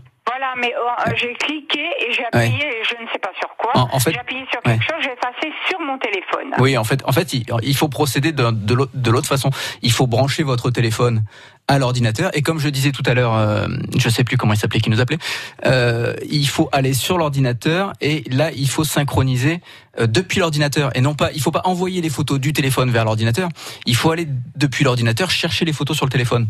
Voilà, 0.45 0.61
mais 0.61 0.73
euh, 0.75 1.15
j'ai 1.17 1.33
cliqué 1.33 1.79
et 1.79 2.13
j'ai 2.13 2.25
appuyé, 2.25 2.63
et 2.65 2.83
je 2.83 3.01
ne 3.03 3.07
sais 3.11 3.17
pas 3.19 3.31
sur 3.39 3.49
quoi. 3.57 3.71
En- 3.75 3.95
en 3.95 3.99
fait- 3.99 4.11
j'ai 4.11 4.19
appuyé 4.19 4.43
sur 4.51 4.61
quelque 4.61 4.83
chose, 4.83 4.97
j'ai 5.01 5.11
effacé 5.11 5.51
sur 5.69 5.79
mon 5.79 5.97
téléphone. 5.97 6.53
Oui, 6.59 6.77
en 6.77 6.83
fait, 6.83 7.01
en 7.05 7.11
fait, 7.11 7.33
il, 7.33 7.75
faut 7.75 7.87
procéder 7.87 8.31
de, 8.31 8.51
de 8.51 8.73
l'autre- 8.73 8.91
de 8.93 9.11
l'autre 9.11 9.27
façon. 9.27 9.49
Il 9.81 9.91
faut 9.91 10.07
brancher 10.07 10.43
votre 10.43 10.69
téléphone 10.71 11.23
à 11.67 11.79
l'ordinateur 11.79 12.29
et 12.35 12.41
comme 12.43 12.59
je 12.59 12.69
disais 12.69 12.91
tout 12.91 13.01
à 13.07 13.13
l'heure, 13.15 13.33
euh, 13.35 13.67
je 13.97 14.09
sais 14.09 14.23
plus 14.23 14.37
comment 14.37 14.53
il 14.53 14.57
s'appelait, 14.57 14.79
qui 14.81 14.89
nous 14.91 15.01
appelait, 15.01 15.17
euh, 15.65 16.13
il 16.29 16.47
faut 16.47 16.69
aller 16.71 16.93
sur 16.93 17.17
l'ordinateur 17.17 17.93
et 18.01 18.23
là, 18.29 18.51
il 18.51 18.69
faut 18.69 18.83
synchroniser 18.83 19.61
euh, 19.99 20.05
depuis 20.05 20.39
l'ordinateur 20.39 20.95
et 20.95 21.01
non 21.01 21.15
pas, 21.15 21.31
il 21.33 21.41
faut 21.41 21.51
pas 21.51 21.61
envoyer 21.65 22.01
les 22.01 22.09
photos 22.09 22.39
du 22.39 22.53
téléphone 22.53 22.91
vers 22.91 23.03
l'ordinateur. 23.05 23.49
Il 23.87 23.95
faut 23.95 24.11
aller 24.11 24.27
depuis 24.55 24.83
l'ordinateur 24.83 25.31
chercher 25.31 25.65
les 25.65 25.73
photos 25.73 25.95
sur 25.97 26.05
le 26.05 26.11
téléphone. 26.11 26.47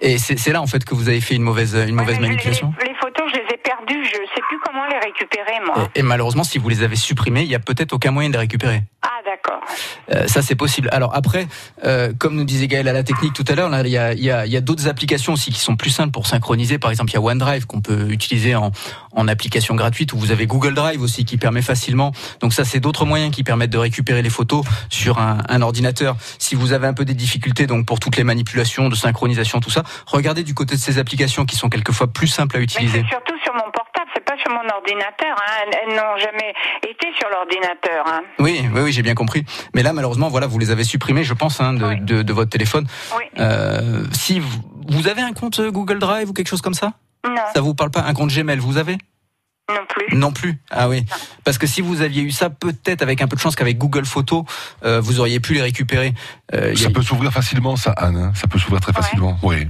Et 0.00 0.18
c'est 0.18 0.52
là 0.52 0.60
en 0.60 0.66
fait 0.66 0.84
que 0.84 0.94
vous 0.94 1.08
avez 1.08 1.20
fait 1.20 1.34
une 1.34 1.42
mauvaise, 1.42 1.74
une 1.74 1.94
mauvaise 1.94 2.20
manipulation. 2.20 2.72
Les, 2.80 2.88
les 2.88 2.94
photos, 2.94 3.30
je 3.32 3.38
les 3.38 3.54
ai 3.54 3.56
perdues, 3.56 4.04
je 4.04 4.10
sais 4.10 4.42
plus 4.48 4.58
comment 4.64 4.84
les 4.86 4.98
récupérer, 4.98 5.58
moi. 5.64 5.88
Et 5.94 6.02
malheureusement, 6.02 6.44
si 6.44 6.58
vous 6.58 6.68
les 6.68 6.82
avez 6.82 6.96
supprimées, 6.96 7.42
il 7.42 7.48
y 7.48 7.54
a 7.54 7.58
peut-être 7.58 7.92
aucun 7.92 8.10
moyen 8.10 8.28
de 8.28 8.34
les 8.34 8.40
récupérer. 8.40 8.82
D'accord. 9.46 9.60
Euh, 10.12 10.26
ça 10.26 10.42
c'est 10.42 10.54
possible. 10.54 10.88
Alors 10.92 11.14
après, 11.14 11.46
euh, 11.84 12.12
comme 12.18 12.34
nous 12.34 12.44
disait 12.44 12.66
Gaël 12.68 12.88
à 12.88 12.92
la 12.92 13.02
technique 13.02 13.32
tout 13.32 13.44
à 13.48 13.54
l'heure, 13.54 13.70
il 13.84 13.90
y 13.90 13.98
a, 13.98 14.12
il 14.12 14.22
y 14.22 14.30
a, 14.30 14.46
il 14.46 14.52
y 14.52 14.56
a 14.56 14.60
d'autres 14.60 14.88
applications 14.88 15.32
aussi 15.34 15.50
qui 15.50 15.60
sont 15.60 15.76
plus 15.76 15.90
simples 15.90 16.10
pour 16.10 16.26
synchroniser. 16.26 16.78
Par 16.78 16.90
exemple, 16.90 17.10
il 17.10 17.14
y 17.14 17.16
a 17.16 17.20
OneDrive 17.20 17.66
qu'on 17.66 17.80
peut 17.80 18.10
utiliser 18.10 18.54
en, 18.54 18.72
en 19.12 19.28
application 19.28 19.74
gratuite, 19.74 20.12
ou 20.12 20.18
vous 20.18 20.30
avez 20.30 20.46
Google 20.46 20.74
Drive 20.74 21.00
aussi 21.02 21.24
qui 21.24 21.36
permet 21.36 21.62
facilement. 21.62 22.12
Donc 22.40 22.52
ça, 22.52 22.64
c'est 22.64 22.80
d'autres 22.80 23.04
moyens 23.04 23.34
qui 23.34 23.42
permettent 23.44 23.70
de 23.70 23.78
récupérer 23.78 24.22
les 24.22 24.30
photos 24.30 24.64
sur 24.88 25.18
un, 25.18 25.38
un 25.48 25.62
ordinateur. 25.62 26.16
Si 26.38 26.54
vous 26.54 26.72
avez 26.72 26.86
un 26.86 26.94
peu 26.94 27.04
des 27.04 27.14
difficultés, 27.14 27.66
donc 27.66 27.86
pour 27.86 28.00
toutes 28.00 28.16
les 28.16 28.24
manipulations 28.24 28.88
de 28.88 28.94
synchronisation, 28.94 29.60
tout 29.60 29.70
ça, 29.70 29.82
regardez 30.06 30.42
du 30.44 30.54
côté 30.54 30.76
de 30.76 30.80
ces 30.80 30.98
applications 30.98 31.44
qui 31.46 31.56
sont 31.56 31.68
quelquefois 31.68 32.06
plus 32.12 32.28
simples 32.28 32.56
à 32.56 32.60
utiliser. 32.60 33.02
c'est 33.02 33.08
surtout 33.08 33.38
sur 33.42 33.52
mon 33.54 33.70
portable, 33.72 33.86
c'est 33.94 33.95
pas 34.36 34.42
sur 34.42 34.50
mon 34.52 34.68
ordinateur. 34.76 35.36
Hein. 35.36 35.70
Elles, 35.86 35.94
n'ont 35.96 36.16
jamais 36.18 36.52
été 36.88 37.06
sur 37.18 37.28
l'ordinateur. 37.28 38.04
Hein. 38.06 38.22
Oui, 38.38 38.60
oui, 38.74 38.80
oui, 38.82 38.92
j'ai 38.92 39.02
bien 39.02 39.14
compris. 39.14 39.44
Mais 39.74 39.82
là, 39.82 39.92
malheureusement, 39.92 40.28
voilà, 40.28 40.46
vous 40.46 40.58
les 40.58 40.70
avez 40.70 40.84
supprimés, 40.84 41.24
je 41.24 41.34
pense, 41.34 41.60
hein, 41.60 41.72
de, 41.74 41.94
de, 42.04 42.22
de 42.22 42.32
votre 42.32 42.50
téléphone. 42.50 42.86
Euh, 43.38 44.04
si 44.12 44.40
vous, 44.40 44.58
vous 44.88 45.08
avez 45.08 45.22
un 45.22 45.32
compte 45.32 45.60
Google 45.60 45.98
Drive 45.98 46.30
ou 46.30 46.32
quelque 46.32 46.48
chose 46.48 46.62
comme 46.62 46.74
ça? 46.74 46.92
Non. 47.26 47.34
Ça 47.54 47.60
vous 47.60 47.74
parle 47.74 47.90
pas 47.90 48.02
Un 48.02 48.14
compte 48.14 48.30
Gmail, 48.30 48.58
vous 48.58 48.76
avez? 48.78 48.98
Non 49.68 49.80
plus. 49.88 50.16
Non 50.16 50.32
plus. 50.32 50.58
Ah 50.70 50.88
oui. 50.88 51.04
Parce 51.44 51.58
que 51.58 51.66
si 51.66 51.80
vous 51.80 52.00
aviez 52.00 52.22
eu 52.22 52.30
ça, 52.30 52.50
peut-être 52.50 53.02
avec 53.02 53.20
un 53.20 53.26
peu 53.26 53.34
de 53.34 53.40
chance 53.40 53.56
qu'avec 53.56 53.78
Google 53.78 54.04
Photos, 54.04 54.44
euh, 54.84 55.00
vous 55.00 55.18
auriez 55.18 55.40
pu 55.40 55.54
les 55.54 55.62
récupérer. 55.62 56.14
Euh, 56.54 56.72
Ça 56.76 56.86
a- 56.86 56.90
peut 56.90 57.02
s'ouvrir 57.02 57.32
facilement, 57.32 57.74
ça, 57.74 57.90
Anne. 57.96 58.16
hein. 58.16 58.32
Ça 58.36 58.46
peut 58.46 58.60
s'ouvrir 58.60 58.80
très 58.80 58.92
facilement. 58.92 59.36
Oui. 59.42 59.66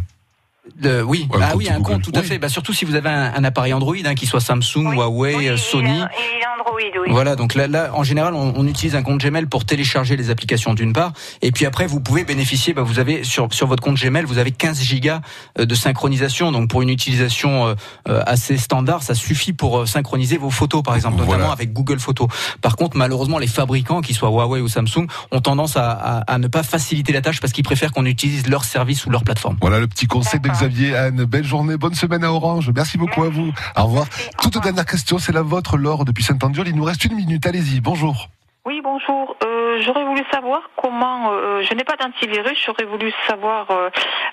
Euh, 0.84 1.02
oui, 1.02 1.26
Ouais, 1.30 1.38
un 1.38 1.42
ah 1.42 1.46
compte 1.52 1.56
oui, 1.58 1.68
un 1.68 1.76
Google. 1.78 1.92
compte, 1.92 2.02
tout 2.02 2.12
à 2.14 2.22
fait. 2.22 2.38
Bah, 2.38 2.48
surtout 2.48 2.72
si 2.72 2.84
vous 2.84 2.94
avez 2.94 3.08
un, 3.08 3.32
un 3.34 3.44
appareil 3.44 3.72
Android, 3.72 3.94
hein, 4.04 4.14
qui 4.14 4.26
soit 4.26 4.40
Samsung, 4.40 4.92
Huawei, 4.94 5.48
euh, 5.50 5.56
Sony. 5.56 5.88
Il 5.90 5.94
est 5.94 6.46
Android, 6.60 7.02
oui. 7.02 7.08
Voilà, 7.10 7.36
donc 7.36 7.54
là, 7.54 7.66
là, 7.66 7.90
en 7.94 8.02
général, 8.02 8.34
on, 8.34 8.52
on 8.56 8.66
utilise 8.66 8.94
un 8.94 9.02
compte 9.02 9.20
Gmail 9.20 9.46
pour 9.46 9.64
télécharger 9.64 10.16
les 10.16 10.30
applications 10.30 10.74
d'une 10.74 10.92
part, 10.92 11.12
et 11.42 11.52
puis 11.52 11.64
après, 11.66 11.86
vous 11.86 12.00
pouvez 12.00 12.24
bénéficier. 12.24 12.74
Bah, 12.74 12.82
vous 12.82 12.98
avez 12.98 13.24
sur 13.24 13.48
sur 13.52 13.66
votre 13.66 13.82
compte 13.82 13.96
Gmail, 13.96 14.24
vous 14.24 14.38
avez 14.38 14.50
15 14.50 14.80
gigas 14.82 15.20
euh, 15.58 15.64
de 15.64 15.74
synchronisation. 15.74 16.52
Donc 16.52 16.68
pour 16.68 16.82
une 16.82 16.90
utilisation 16.90 17.66
euh, 17.68 17.74
euh, 18.08 18.22
assez 18.26 18.58
standard, 18.58 19.02
ça 19.02 19.14
suffit 19.14 19.52
pour 19.52 19.86
synchroniser 19.88 20.36
vos 20.36 20.50
photos, 20.50 20.82
par 20.82 20.94
exemple, 20.96 21.16
notamment 21.18 21.52
avec 21.52 21.72
Google 21.72 22.00
Photos. 22.00 22.28
Par 22.60 22.76
contre, 22.76 22.96
malheureusement, 22.96 23.38
les 23.38 23.46
fabricants, 23.46 24.00
qu'ils 24.00 24.16
soient 24.16 24.30
Huawei 24.30 24.60
ou 24.60 24.68
Samsung, 24.68 25.06
ont 25.30 25.40
tendance 25.40 25.76
à, 25.76 25.90
à, 25.92 26.18
à 26.34 26.38
ne 26.38 26.48
pas 26.48 26.62
faciliter 26.62 27.12
la 27.12 27.22
tâche 27.22 27.40
parce 27.40 27.52
qu'ils 27.52 27.64
préfèrent 27.64 27.92
qu'on 27.92 28.04
utilise 28.06 28.48
leur 28.48 28.64
service 28.64 29.06
ou 29.06 29.10
leur 29.10 29.24
plateforme. 29.24 29.56
Voilà 29.60 29.78
le 29.78 29.86
petit 29.86 30.06
conseil 30.06 30.40
de 30.40 30.48
Xavier. 30.56 30.96
Anne, 30.96 31.24
belle 31.24 31.44
journée, 31.44 31.76
bonne 31.76 31.94
semaine 31.94 32.24
à 32.24 32.32
Orange. 32.32 32.70
Merci 32.74 32.98
beaucoup 32.98 33.22
à 33.24 33.28
vous. 33.28 33.52
Au 33.76 33.82
revoir. 33.84 34.06
Toute 34.42 34.58
dernière 34.62 34.86
question, 34.86 35.18
c'est 35.18 35.32
la 35.32 35.42
vôtre, 35.42 35.76
Laure, 35.76 36.04
depuis 36.04 36.24
Saint-Andiol. 36.24 36.68
Il 36.68 36.76
nous 36.76 36.84
reste 36.84 37.04
une 37.04 37.14
minute. 37.14 37.44
Allez-y, 37.46 37.80
bonjour. 37.80 38.28
Oui, 38.64 38.80
bonjour. 38.82 39.36
Euh, 39.44 39.80
j'aurais 39.84 40.04
voulu 40.04 40.22
savoir 40.32 40.60
comment. 40.76 41.30
euh, 41.32 41.62
je 41.62 41.72
n'ai 41.74 41.84
pas 41.84 41.94
d'antivirus. 41.96 42.58
J'aurais 42.66 42.84
voulu 42.84 43.12
savoir 43.28 43.70
euh, 43.70 43.90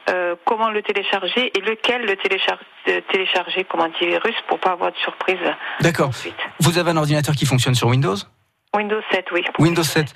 euh, 0.09 0.36
comment 0.45 0.71
le 0.71 0.81
télécharger 0.81 1.51
et 1.55 1.62
lequel 1.62 2.01
le 2.05 2.13
téléchar- 2.15 2.57
euh, 2.88 3.01
télécharger 3.12 3.63
comme 3.65 3.81
antivirus 3.81 4.33
pour 4.47 4.59
pas 4.59 4.71
avoir 4.71 4.91
de 4.91 4.97
surprise. 4.97 5.38
D'accord. 5.81 6.09
Vous 6.59 6.77
avez 6.79 6.89
un 6.91 6.97
ordinateur 6.97 7.36
qui 7.36 7.45
fonctionne 7.45 7.75
sur 7.75 7.89
Windows? 7.89 8.15
Windows 8.75 9.01
7, 9.12 9.25
oui. 9.33 9.41
Windows 9.59 9.83
7. 9.83 10.07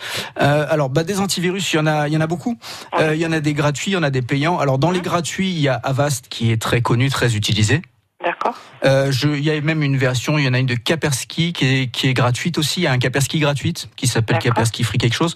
Euh, 0.42 0.66
alors, 0.70 0.90
bah, 0.90 1.04
des 1.04 1.20
antivirus, 1.20 1.72
il 1.74 1.76
y 1.76 1.80
en 1.80 1.86
a, 1.86 2.08
il 2.08 2.14
y 2.14 2.18
en 2.18 2.22
a 2.22 2.28
beaucoup. 2.28 2.58
Euh, 3.00 3.14
il 3.14 3.22
y 3.22 3.26
en 3.26 3.32
a 3.32 3.40
des 3.40 3.54
gratuits, 3.54 3.92
il 3.92 3.94
y 3.94 3.98
en 3.98 4.04
a 4.04 4.10
des 4.10 4.24
payants. 4.24 4.58
Alors, 4.60 4.80
dans 4.80 4.92
les 4.92 5.02
gratuits, 5.02 5.52
il 5.52 5.60
y 5.60 5.68
a 5.68 5.76
Avast 5.76 6.28
qui 6.30 6.52
est 6.52 6.62
très 6.62 6.82
connu, 6.82 7.10
très 7.10 7.36
utilisé. 7.36 7.82
D'accord. 8.26 8.56
Euh, 8.84 9.12
il 9.24 9.44
y 9.44 9.52
a 9.52 9.62
même 9.62 9.84
une 9.84 9.96
version, 9.96 10.40
il 10.40 10.46
y 10.46 10.48
en 10.50 10.54
a 10.56 10.60
une 10.60 10.66
de 10.66 10.74
Kaspersky 10.74 11.54
qui 11.54 11.66
est, 11.66 11.88
qui 11.92 12.08
est 12.08 12.14
gratuite 12.16 12.58
aussi. 12.58 12.82
Il 12.82 12.84
y 12.84 12.88
a 12.88 12.92
un 12.92 12.98
Kaspersky 12.98 13.40
gratuite 13.40 13.90
qui 13.96 14.08
s'appelle 14.08 14.40
Kaspersky 14.40 14.84
Free 14.84 14.98
quelque 14.98 15.14
chose. 15.14 15.36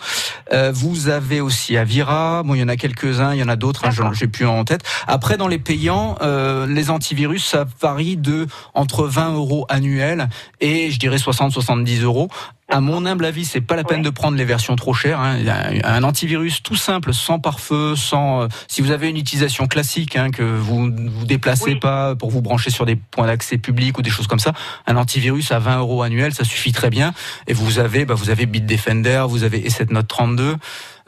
Euh, 0.52 0.72
vous 0.74 1.08
avez 1.08 1.42
aussi 1.42 1.78
Avira. 1.78 2.42
Bon, 2.44 2.56
il 2.56 2.60
y 2.60 2.64
en 2.64 2.68
a 2.68 2.76
quelques-uns, 2.78 3.34
il 3.36 3.40
y 3.40 3.44
en 3.44 3.50
a 3.50 3.56
d'autres. 3.56 3.86
Hein, 3.86 3.92
j'en- 3.92 4.14
j'ai 4.14 4.28
plus 4.28 4.48
en 4.48 4.64
tête. 4.66 4.82
Après, 5.08 5.38
dans 5.38 5.48
les 5.48 5.60
payants, 5.60 6.18
euh, 6.24 6.66
les 6.66 6.90
antivirus, 6.90 7.46
ça 7.46 7.66
varie 7.80 8.18
de 8.18 8.48
entre 8.74 9.06
20 9.06 9.34
euros 9.36 9.68
annuels 9.70 10.28
et 10.60 10.90
je 10.90 10.98
dirais 11.00 11.18
60-70 11.20 12.02
euros. 12.02 12.30
À 12.72 12.80
mon 12.80 13.06
humble 13.06 13.26
avis, 13.26 13.44
c'est 13.44 13.60
pas 13.60 13.76
la 13.76 13.84
peine 13.84 14.02
de 14.02 14.10
prendre 14.10 14.38
les 14.38 14.46
versions 14.46 14.78
trop 14.78 14.94
chères. 14.94 15.20
Hein. 15.20 15.36
Un 15.84 16.04
antivirus 16.04 16.64
tout 16.64 16.78
simple, 16.78 17.14
sans 17.14 17.38
pare-feu, 17.38 17.98
sans. 17.98 18.44
euh, 18.44 18.48
si 18.70 18.82
vous 18.82 18.92
avez 18.92 19.10
une 19.10 19.18
utilisation 19.18 19.68
classique, 19.68 20.16
hein, 20.16 20.32
que 20.32 20.42
vous 20.42 20.90
vous 20.90 21.26
déplacez 21.26 21.76
pas 21.76 22.16
pour 22.16 22.32
vous 22.32 22.42
brancher 22.42 22.70
sur 22.70 22.86
des 22.86 22.96
points 22.96 23.28
d'accès 23.28 23.58
publics 23.58 23.98
ou 23.98 24.02
des 24.02 24.10
choses 24.10 24.28
comme 24.28 24.40
ça, 24.40 24.54
un 24.88 24.96
antivirus 24.96 25.52
à 25.52 25.60
20 25.60 25.80
euros 25.80 26.02
annuel, 26.02 26.34
ça 26.34 26.46
suffit 26.46 26.72
très 26.72 26.90
bien. 26.90 27.14
Et 27.48 27.54
vous 27.54 27.80
avez, 27.80 28.06
bah, 28.06 28.14
vous 28.14 28.30
avez 28.30 28.46
Bitdefender, 28.46 29.26
vous 29.28 29.44
avez 29.44 29.60
E7 29.60 29.92
Note 29.92 30.08
32. 30.08 30.56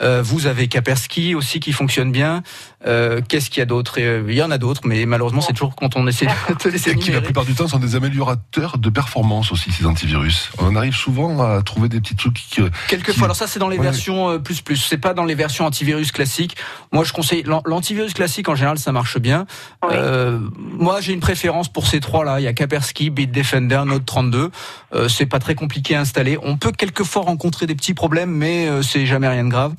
Euh, 0.01 0.21
vous 0.23 0.47
avez 0.47 0.67
Kaspersky 0.67 1.36
aussi 1.36 1.60
qui 1.60 1.71
fonctionne 1.71 2.12
bien. 2.12 2.43
Euh, 2.86 3.21
Qu'est-ce 3.27 3.49
qu'il 3.49 3.60
y 3.60 3.62
a 3.62 3.65
d'autre? 3.65 3.95
Euh, 3.99 4.23
Il 4.27 4.34
y 4.36 4.41
en 4.43 4.51
a 4.51 4.58
d'autres, 4.58 4.82
mais 4.86 5.06
malheureusement 5.06 5.41
c'est 5.41 5.53
toujours 5.53 5.75
quand 5.75 5.95
on 5.95 6.06
essaie 6.08 6.25
de, 6.25 6.69
les 6.69 6.89
Et 6.91 6.95
qui 6.95 7.12
la 7.12 7.21
plupart 7.21 7.45
du 7.45 7.53
temps 7.53 7.67
sont 7.67 7.79
des 7.79 7.95
améliorateurs 7.95 8.77
de 8.77 8.89
performance 8.89 9.51
aussi, 9.51 9.71
ces 9.71 9.86
antivirus. 9.86 10.49
On 10.60 10.75
arrive 10.75 10.95
souvent 10.95 11.41
à 11.41 11.62
trouver 11.62 11.89
des 11.89 11.99
petits 12.01 12.15
trucs 12.15 12.34
qui. 12.34 12.62
Quelquefois, 12.89 13.25
alors 13.25 13.36
ça 13.36 13.47
c'est 13.47 13.60
dans 13.60 13.69
les 13.69 13.77
Ouais. 13.77 13.84
versions 13.84 14.29
euh, 14.29 14.38
plus 14.39 14.62
plus, 14.62 14.77
c'est 14.77 14.97
pas 14.97 15.13
dans 15.13 15.25
les 15.25 15.36
versions 15.36 15.65
antivirus 15.65 16.12
classiques. 16.12 16.56
Moi 16.91 17.03
je 17.03 17.13
conseille 17.13 17.43
l'an- 17.43 17.62
l'antivirus 17.65 18.13
classique 18.13 18.49
en 18.49 18.56
général 18.56 18.77
ça 18.79 18.91
marche 18.91 19.17
bien. 19.19 19.45
Euh, 19.91 20.39
moi 20.58 21.01
j'ai 21.01 21.13
une 21.13 21.19
préférence 21.19 21.71
pour 21.71 21.88
ces 21.88 21.99
trois 21.99 22.23
là. 22.25 22.39
Il 22.39 22.43
y 22.43 22.47
a 22.47 22.53
Kaspersky, 22.53 23.10
Bitdefender, 23.10 23.82
Note 23.86 24.06
32. 24.06 24.51
Euh, 24.95 25.08
c'est 25.10 25.25
pas 25.25 25.39
très 25.39 25.56
compliqué 25.56 25.95
à 25.95 26.01
installer. 26.01 26.38
On 26.43 26.58
peut 26.58 26.71
quelquefois 26.71 27.23
rencontrer 27.23 27.65
des 27.65 27.75
petits 27.75 27.93
problèmes, 27.93 28.32
mais 28.32 28.67
euh, 28.67 28.82
c'est 28.82 29.06
jamais 29.06 29.27
rien 29.27 29.43
de 29.45 29.49
grave. 29.49 29.73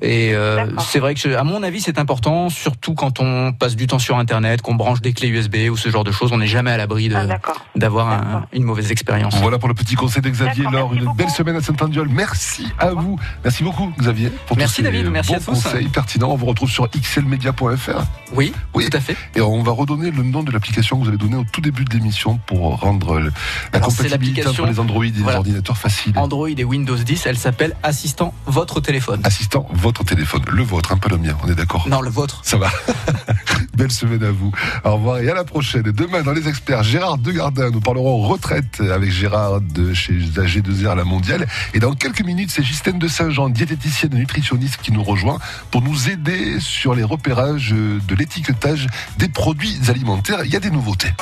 Et 0.00 0.32
euh, 0.34 0.66
c'est 0.78 1.00
vrai 1.00 1.14
que, 1.14 1.20
je- 1.20 1.30
à 1.34 1.42
mon 1.42 1.62
avis, 1.64 1.80
c'est 1.80 1.98
important, 1.98 2.50
surtout 2.50 2.94
quand 2.94 3.18
on 3.20 3.52
passe 3.52 3.74
du 3.74 3.86
temps 3.88 3.98
sur 3.98 4.16
Internet, 4.18 4.62
qu'on 4.62 4.74
branche 4.76 5.00
des 5.00 5.12
clés 5.12 5.28
USB 5.28 5.56
ou 5.70 5.76
ce 5.76 5.88
genre 5.88 6.04
de 6.04 6.12
choses. 6.12 6.32
On 6.32 6.38
n'est 6.38 6.46
jamais 6.46 6.70
à 6.70 6.76
l'abri 6.76 7.08
de- 7.08 7.16
d'avoir 7.74 8.08
un- 8.10 8.46
une 8.52 8.62
mauvaise 8.62 8.92
expérience. 8.92 9.34
Voilà 9.40 9.58
pour 9.58 9.68
le 9.68 9.74
petit 9.74 9.96
conseil 9.96 10.22
de 10.22 10.30
Xavier. 10.30 10.64
Laure, 10.70 10.94
une 10.94 11.12
belle 11.16 11.30
semaine 11.30 11.56
à 11.56 11.60
Saint-Andiol. 11.60 12.08
Merci 12.08 12.68
à 12.78 12.90
vous. 12.90 13.18
Merci 13.42 13.64
beaucoup, 13.64 13.92
Xavier. 13.98 14.28
Pour 14.46 14.56
tous 14.56 14.60
Merci, 14.60 14.76
ces 14.76 14.82
David. 14.82 15.06
Merci 15.10 15.32
bons 15.32 15.36
à 15.36 15.40
tous. 15.40 15.46
conseils 15.64 15.88
pertinents. 15.88 16.30
On 16.30 16.36
vous 16.36 16.46
retrouve 16.46 16.70
sur 16.70 16.88
xlmedia.fr. 16.88 18.02
Oui, 18.34 18.52
oui, 18.74 18.88
tout 18.88 18.96
à 18.96 19.00
fait. 19.00 19.16
Et 19.34 19.40
on 19.40 19.62
va 19.62 19.72
redonner 19.72 20.10
le 20.12 20.22
nom 20.22 20.42
de 20.44 20.52
l'application 20.52 20.96
que 20.98 21.02
vous 21.02 21.08
avez 21.08 21.18
donné 21.18 21.36
au 21.36 21.44
tout 21.52 21.60
début 21.60 21.84
de 21.84 21.92
l'émission 21.94 22.38
pour 22.46 22.78
rendre 22.80 23.18
le- 23.18 23.30
la 23.72 23.78
Alors, 23.78 23.88
compatibilité 23.88 24.42
l'application- 24.42 24.62
entre 24.64 24.72
les 24.72 24.80
Android 24.80 25.04
et 25.04 25.10
les 25.10 25.22
ordinateurs 25.22 25.76
facile. 25.76 26.12
Android 26.16 26.48
et 26.48 26.64
Windows 26.64 26.94
10, 26.96 27.26
elle 27.26 27.38
s'appelle 27.38 27.74
Assistant 27.82 28.32
votre 28.46 28.80
téléphone. 28.80 29.20
Assistant 29.24 29.66
votre 29.72 29.87
votre 29.88 30.04
téléphone. 30.04 30.42
Le 30.48 30.62
vôtre, 30.62 30.92
un 30.92 30.98
peu 30.98 31.08
le 31.08 31.16
mien, 31.16 31.34
on 31.42 31.48
est 31.48 31.54
d'accord 31.54 31.88
Non, 31.88 32.02
le 32.02 32.10
vôtre. 32.10 32.40
Ça 32.42 32.58
va. 32.58 32.68
Belle 33.74 33.90
semaine 33.90 34.22
à 34.22 34.30
vous. 34.30 34.52
Au 34.84 34.96
revoir 34.96 35.18
et 35.20 35.30
à 35.30 35.34
la 35.34 35.44
prochaine. 35.44 35.80
Demain, 35.82 36.20
dans 36.20 36.32
les 36.32 36.46
experts, 36.46 36.82
Gérard 36.82 37.16
Degardin, 37.16 37.70
nous 37.70 37.80
parlerons 37.80 38.18
retraite 38.18 38.82
avec 38.82 39.10
Gérard 39.10 39.62
de 39.62 39.94
chez 39.94 40.12
AG2R 40.12 40.94
La 40.94 41.04
Mondiale. 41.04 41.46
Et 41.72 41.78
dans 41.78 41.94
quelques 41.94 42.22
minutes, 42.22 42.50
c'est 42.50 42.62
Justine 42.62 42.98
de 42.98 43.08
Saint-Jean, 43.08 43.48
diététicienne 43.48 44.14
et 44.14 44.18
nutritionniste, 44.18 44.76
qui 44.82 44.92
nous 44.92 45.02
rejoint 45.02 45.38
pour 45.70 45.80
nous 45.80 46.10
aider 46.10 46.60
sur 46.60 46.94
les 46.94 47.04
repérages 47.04 47.70
de 47.70 48.14
l'étiquetage 48.14 48.88
des 49.16 49.30
produits 49.30 49.78
alimentaires. 49.88 50.40
Il 50.44 50.52
y 50.52 50.56
a 50.56 50.60
des 50.60 50.70
nouveautés. 50.70 51.14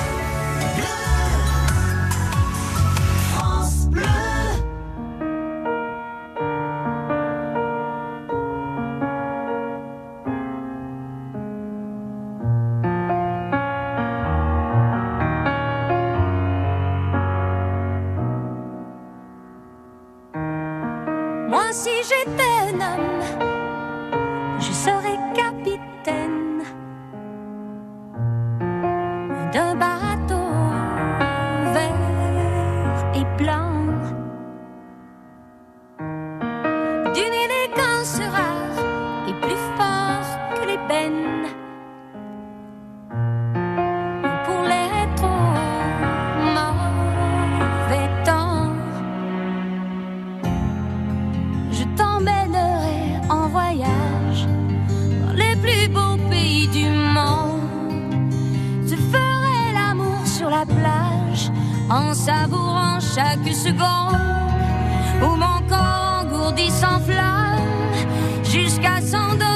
en 61.91 62.15
savourant 62.15 62.99
chaque 63.01 63.55
seconde 63.55 64.21
ou 65.23 65.37
mon 65.37 65.61
corps 65.69 66.23
engourdi 66.23 66.71
sans 66.71 67.01
flamme 67.01 67.61
jusqu'à 68.45 69.01
s'endormir. 69.01 69.56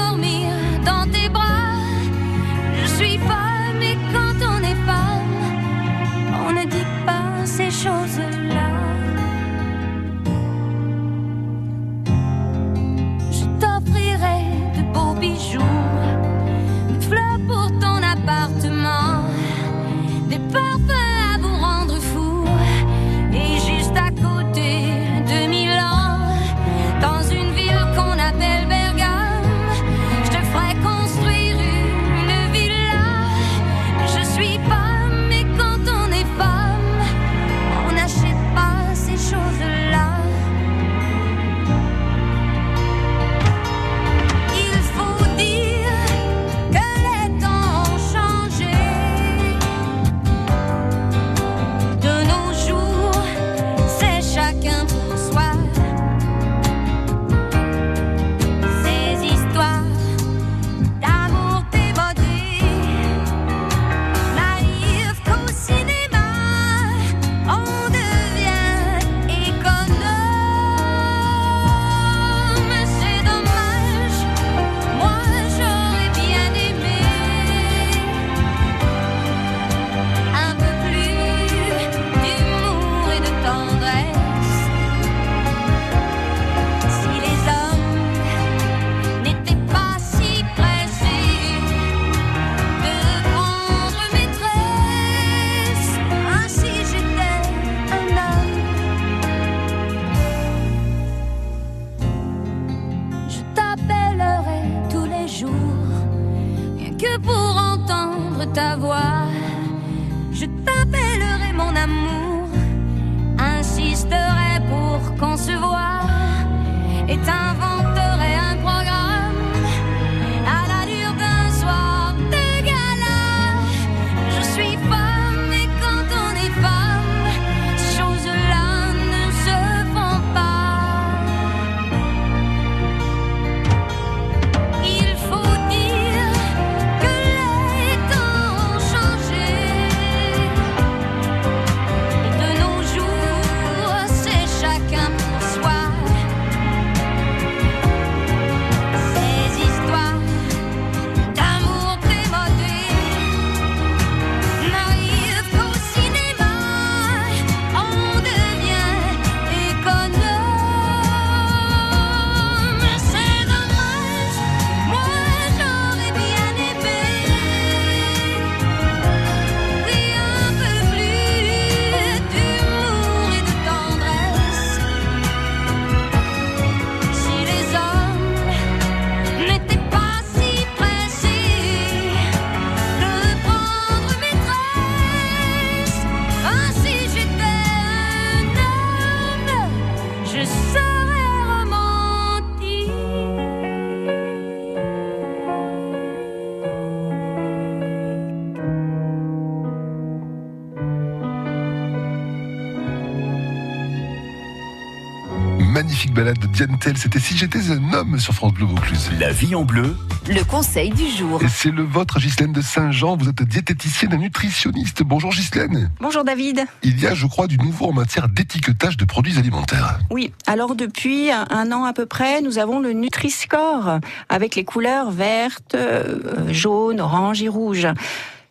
Magnifique 205.83 206.13
balade 206.13 206.39
de 206.39 206.47
Diane 206.47 206.79
Tell. 206.79 206.99
C'était 206.99 207.19
Si 207.19 207.39
j'étais 207.39 207.71
un 207.71 207.95
homme 207.95 208.19
sur 208.19 208.35
France 208.35 208.53
Bleu 208.53 208.67
Vaucluse. 208.67 209.11
La 209.19 209.33
vie 209.33 209.55
en 209.55 209.65
bleu. 209.65 209.97
Le 210.29 210.45
conseil 210.45 210.91
du 210.91 211.09
jour. 211.09 211.43
Et 211.43 211.49
c'est 211.49 211.71
le 211.71 211.83
vôtre, 211.83 212.21
Ghislaine 212.21 212.53
de 212.53 212.61
Saint-Jean. 212.61 213.17
Vous 213.17 213.31
êtes 213.31 213.43
diététicienne 213.43 214.13
et 214.13 214.19
nutritionniste. 214.19 215.03
Bonjour 215.03 215.31
Ghislaine. 215.31 215.91
Bonjour 215.99 216.23
David. 216.23 216.67
Il 216.83 217.01
y 217.01 217.07
a, 217.07 217.15
je 217.15 217.27
crois, 217.27 217.47
du 217.47 217.57
nouveau 217.57 217.87
en 217.87 217.93
matière 217.95 218.29
d'étiquetage 218.29 218.99
de 218.99 219.07
produits 219.07 219.39
alimentaires. 219.39 219.99
Oui, 220.11 220.35
alors 220.47 220.75
depuis 220.75 221.31
un 221.31 221.73
an 221.73 221.85
à 221.85 221.95
peu 221.95 222.05
près, 222.05 222.43
nous 222.43 222.59
avons 222.59 222.81
le 222.81 222.93
Nutri-Score 222.93 224.01
avec 224.29 224.57
les 224.57 224.65
couleurs 224.65 225.11
vertes, 225.11 225.75
euh, 225.75 226.53
jaunes, 226.53 227.01
orange 227.01 227.43
et 227.43 227.49
rouge. 227.49 227.87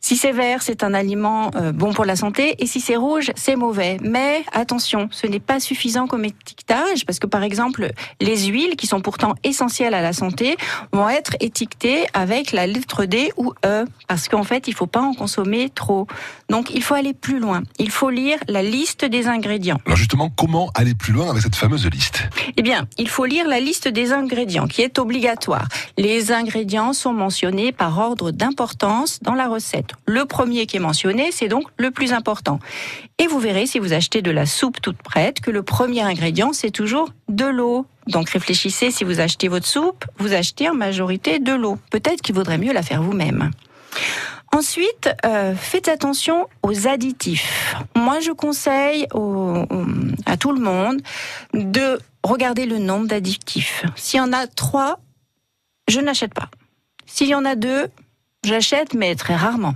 Si 0.09 0.17
c'est 0.17 0.31
vert, 0.31 0.63
c'est 0.63 0.83
un 0.83 0.95
aliment 0.95 1.51
euh, 1.55 1.71
bon 1.71 1.93
pour 1.93 2.03
la 2.03 2.15
santé, 2.15 2.55
et 2.57 2.65
si 2.65 2.81
c'est 2.81 2.95
rouge, 2.95 3.29
c'est 3.35 3.55
mauvais. 3.55 3.99
Mais 4.01 4.43
attention, 4.53 5.07
ce 5.11 5.27
n'est 5.27 5.39
pas 5.39 5.59
suffisant 5.59 6.07
comme 6.07 6.25
étiquetage, 6.25 7.05
parce 7.05 7.19
que 7.19 7.27
par 7.27 7.43
exemple, 7.43 7.91
les 8.19 8.47
huiles, 8.47 8.75
qui 8.75 8.87
sont 8.87 9.01
pourtant 9.01 9.35
essentielles 9.43 9.93
à 9.93 10.01
la 10.01 10.11
santé, 10.11 10.57
vont 10.93 11.07
être 11.07 11.35
étiquetées 11.41 12.07
avec 12.15 12.53
la 12.53 12.65
lettre 12.65 13.05
D 13.05 13.31
ou 13.37 13.53
E, 13.63 13.85
parce 14.07 14.29
qu'en 14.29 14.41
fait, 14.41 14.67
il 14.67 14.73
faut 14.73 14.87
pas 14.87 15.01
en 15.01 15.13
consommer 15.13 15.69
trop. 15.69 16.07
Donc, 16.49 16.73
il 16.73 16.81
faut 16.81 16.95
aller 16.95 17.13
plus 17.13 17.37
loin. 17.37 17.61
Il 17.77 17.91
faut 17.91 18.09
lire 18.09 18.39
la 18.47 18.63
liste 18.63 19.05
des 19.05 19.27
ingrédients. 19.27 19.77
Alors 19.85 19.95
justement, 19.95 20.31
comment 20.35 20.71
aller 20.73 20.95
plus 20.95 21.13
loin 21.13 21.29
avec 21.29 21.43
cette 21.43 21.55
fameuse 21.55 21.85
liste? 21.85 22.27
Eh 22.57 22.63
bien, 22.63 22.87
il 22.97 23.09
faut 23.09 23.25
lire 23.25 23.47
la 23.47 23.59
liste 23.59 23.87
des 23.87 24.11
ingrédients, 24.11 24.65
qui 24.65 24.81
est 24.81 24.97
obligatoire. 24.97 25.67
Les 25.99 26.31
ingrédients 26.31 26.93
sont 26.93 27.13
mentionnés 27.13 27.71
par 27.71 27.99
ordre 27.99 28.31
d'importance 28.31 29.19
dans 29.21 29.35
la 29.35 29.47
recette. 29.47 29.93
Le 30.05 30.25
premier 30.25 30.65
qui 30.65 30.77
est 30.77 30.81
mentionné, 30.81 31.31
c'est 31.31 31.47
donc 31.47 31.65
le 31.77 31.91
plus 31.91 32.13
important. 32.13 32.59
Et 33.17 33.27
vous 33.27 33.39
verrez, 33.39 33.65
si 33.65 33.79
vous 33.79 33.93
achetez 33.93 34.21
de 34.21 34.31
la 34.31 34.45
soupe 34.45 34.81
toute 34.81 34.97
prête, 34.97 35.39
que 35.39 35.51
le 35.51 35.63
premier 35.63 36.01
ingrédient, 36.01 36.53
c'est 36.53 36.71
toujours 36.71 37.09
de 37.27 37.45
l'eau. 37.45 37.85
Donc 38.07 38.29
réfléchissez, 38.29 38.91
si 38.91 39.03
vous 39.03 39.19
achetez 39.19 39.47
votre 39.47 39.67
soupe, 39.67 40.05
vous 40.17 40.33
achetez 40.33 40.69
en 40.69 40.73
majorité 40.73 41.39
de 41.39 41.53
l'eau. 41.53 41.77
Peut-être 41.91 42.21
qu'il 42.21 42.35
vaudrait 42.35 42.57
mieux 42.57 42.73
la 42.73 42.81
faire 42.81 43.01
vous-même. 43.01 43.51
Ensuite, 44.51 45.09
euh, 45.25 45.53
faites 45.55 45.87
attention 45.87 46.47
aux 46.63 46.87
additifs. 46.87 47.75
Moi, 47.95 48.19
je 48.19 48.31
conseille 48.31 49.05
à 50.25 50.37
tout 50.37 50.51
le 50.51 50.59
monde 50.59 51.01
de 51.53 51.99
regarder 52.23 52.65
le 52.65 52.79
nombre 52.79 53.07
d'additifs. 53.07 53.85
S'il 53.95 54.17
y 54.17 54.21
en 54.21 54.33
a 54.33 54.47
trois, 54.47 54.99
je 55.87 55.99
n'achète 55.99 56.33
pas. 56.33 56.49
S'il 57.05 57.27
y 57.27 57.35
en 57.35 57.45
a 57.45 57.55
deux, 57.55 57.89
j'achète, 58.43 58.93
mais 58.93 59.15
très 59.15 59.35
rarement. 59.35 59.75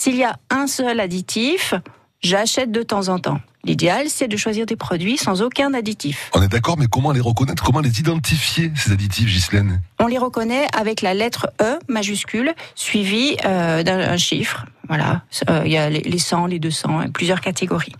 S'il 0.00 0.16
y 0.16 0.24
a 0.24 0.38
un 0.48 0.66
seul 0.66 0.98
additif, 0.98 1.74
j'achète 2.22 2.72
de 2.72 2.82
temps 2.82 3.08
en 3.08 3.18
temps. 3.18 3.38
L'idéal, 3.64 4.06
c'est 4.08 4.28
de 4.28 4.36
choisir 4.38 4.64
des 4.64 4.74
produits 4.74 5.18
sans 5.18 5.42
aucun 5.42 5.74
additif. 5.74 6.30
On 6.34 6.40
est 6.40 6.48
d'accord, 6.48 6.78
mais 6.78 6.86
comment 6.86 7.12
les 7.12 7.20
reconnaître? 7.20 7.62
Comment 7.62 7.80
les 7.80 8.00
identifier, 8.00 8.72
ces 8.76 8.92
additifs, 8.92 9.26
Ghislaine? 9.26 9.82
On 9.98 10.06
les 10.06 10.16
reconnaît 10.16 10.66
avec 10.74 11.02
la 11.02 11.12
lettre 11.12 11.50
E 11.60 11.78
majuscule 11.88 12.54
suivie 12.74 13.36
euh, 13.44 13.82
d'un 13.82 13.98
un 13.98 14.16
chiffre. 14.16 14.64
Voilà, 14.88 15.20
Euh, 15.50 15.64
il 15.66 15.72
y 15.72 15.76
a 15.76 15.90
les 15.90 16.00
les 16.00 16.18
100, 16.18 16.46
les 16.46 16.58
200, 16.58 17.02
et 17.02 17.08
plusieurs 17.10 17.42
catégories. 17.42 17.92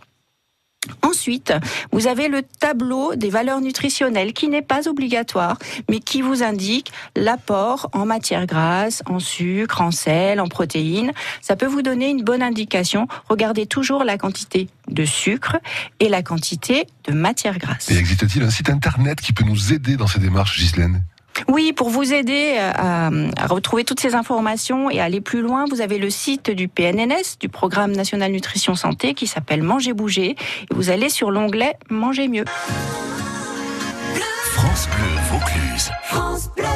Ensuite, 1.02 1.52
vous 1.92 2.06
avez 2.06 2.28
le 2.28 2.42
tableau 2.42 3.14
des 3.14 3.30
valeurs 3.30 3.60
nutritionnelles 3.60 4.32
qui 4.32 4.48
n'est 4.48 4.62
pas 4.62 4.88
obligatoire, 4.88 5.58
mais 5.90 6.00
qui 6.00 6.22
vous 6.22 6.42
indique 6.42 6.92
l'apport 7.16 7.90
en 7.92 8.06
matière 8.06 8.46
grasse, 8.46 9.02
en 9.06 9.18
sucre, 9.18 9.82
en 9.82 9.90
sel, 9.90 10.40
en 10.40 10.48
protéines. 10.48 11.12
Ça 11.42 11.56
peut 11.56 11.66
vous 11.66 11.82
donner 11.82 12.08
une 12.08 12.22
bonne 12.22 12.42
indication. 12.42 13.08
Regardez 13.28 13.66
toujours 13.66 14.04
la 14.04 14.18
quantité 14.18 14.68
de 14.88 15.04
sucre 15.04 15.58
et 16.00 16.08
la 16.08 16.22
quantité 16.22 16.86
de 17.04 17.12
matière 17.12 17.58
grasse. 17.58 17.90
Et 17.90 17.96
existe-t-il 17.96 18.42
un 18.42 18.50
site 18.50 18.70
internet 18.70 19.20
qui 19.20 19.32
peut 19.32 19.44
nous 19.44 19.72
aider 19.72 19.96
dans 19.96 20.06
ces 20.06 20.18
démarches, 20.18 20.58
Ghislaine? 20.58 21.02
Oui, 21.48 21.72
pour 21.72 21.90
vous 21.90 22.12
aider 22.12 22.56
euh, 22.58 22.72
à, 22.74 23.10
à 23.36 23.46
retrouver 23.46 23.84
toutes 23.84 24.00
ces 24.00 24.14
informations 24.14 24.90
et 24.90 25.00
à 25.00 25.04
aller 25.04 25.20
plus 25.20 25.42
loin, 25.42 25.64
vous 25.70 25.80
avez 25.80 25.98
le 25.98 26.10
site 26.10 26.50
du 26.50 26.68
PNNS, 26.68 27.38
du 27.38 27.48
Programme 27.48 27.92
National 27.92 28.32
Nutrition 28.32 28.74
Santé, 28.74 29.14
qui 29.14 29.26
s'appelle 29.26 29.62
Manger 29.62 29.92
Bouger. 29.92 30.30
Et 30.30 30.74
vous 30.74 30.90
allez 30.90 31.08
sur 31.08 31.30
l'onglet 31.30 31.76
Manger 31.88 32.28
mieux. 32.28 32.44
France 34.52 34.88
Bleu 34.88 35.20
Vaucluse. 35.30 35.90
France 36.04 36.50
Bleu. 36.56 36.66